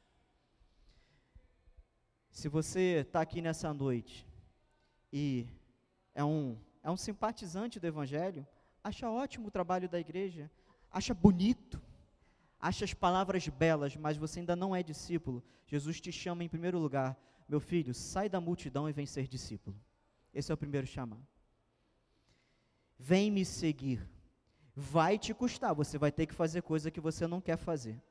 Se 2.39 2.47
você 2.47 3.01
está 3.01 3.19
aqui 3.19 3.41
nessa 3.41 3.73
noite 3.73 4.25
e 5.11 5.45
é 6.15 6.23
um, 6.23 6.57
é 6.81 6.89
um 6.89 6.95
simpatizante 6.95 7.81
do 7.81 7.85
Evangelho, 7.85 8.47
acha 8.81 9.11
ótimo 9.11 9.49
o 9.49 9.51
trabalho 9.51 9.89
da 9.89 9.99
igreja, 9.99 10.49
acha 10.89 11.13
bonito, 11.13 11.81
acha 12.57 12.85
as 12.85 12.93
palavras 12.93 13.45
belas, 13.49 13.97
mas 13.97 14.15
você 14.15 14.39
ainda 14.39 14.55
não 14.55 14.73
é 14.73 14.81
discípulo, 14.81 15.43
Jesus 15.67 15.99
te 15.99 16.13
chama 16.13 16.41
em 16.41 16.47
primeiro 16.47 16.79
lugar, 16.79 17.19
meu 17.45 17.59
filho, 17.59 17.93
sai 17.93 18.29
da 18.29 18.39
multidão 18.39 18.87
e 18.87 18.93
vem 18.93 19.05
ser 19.05 19.27
discípulo. 19.27 19.75
Esse 20.33 20.49
é 20.49 20.55
o 20.55 20.57
primeiro 20.57 20.87
chamado. 20.87 21.27
Vem 22.97 23.29
me 23.29 23.43
seguir. 23.43 24.07
Vai 24.73 25.19
te 25.19 25.33
custar, 25.33 25.75
você 25.75 25.97
vai 25.97 26.09
ter 26.09 26.25
que 26.25 26.33
fazer 26.33 26.61
coisa 26.61 26.89
que 26.89 27.01
você 27.01 27.27
não 27.27 27.41
quer 27.41 27.57
fazer. 27.57 28.01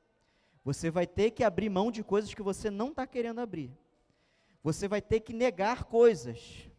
Você 0.63 0.91
vai 0.91 1.07
ter 1.07 1.31
que 1.31 1.43
abrir 1.43 1.67
mão 1.67 1.89
de 1.89 2.03
coisas 2.03 2.31
que 2.31 2.43
você 2.43 2.69
não 2.69 2.89
está 2.89 3.07
querendo 3.07 3.41
abrir. 3.41 3.75
Você 4.63 4.87
vai 4.87 5.01
ter 5.01 5.21
que 5.21 5.33
negar 5.33 5.85
coisas. 5.85 6.69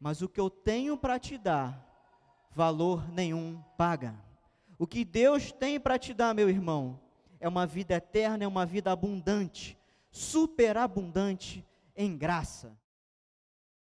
Mas 0.00 0.22
o 0.22 0.28
que 0.28 0.40
eu 0.40 0.48
tenho 0.48 0.96
para 0.96 1.18
te 1.18 1.36
dar, 1.36 1.84
valor 2.54 3.10
nenhum 3.12 3.60
paga. 3.76 4.14
O 4.78 4.86
que 4.86 5.04
Deus 5.04 5.50
tem 5.50 5.80
para 5.80 5.98
te 5.98 6.14
dar, 6.14 6.34
meu 6.34 6.48
irmão, 6.48 7.00
é 7.40 7.48
uma 7.48 7.66
vida 7.66 7.94
eterna, 7.94 8.44
é 8.44 8.46
uma 8.46 8.64
vida 8.64 8.92
abundante, 8.92 9.76
superabundante 10.10 11.66
em 11.96 12.16
graça. 12.16 12.78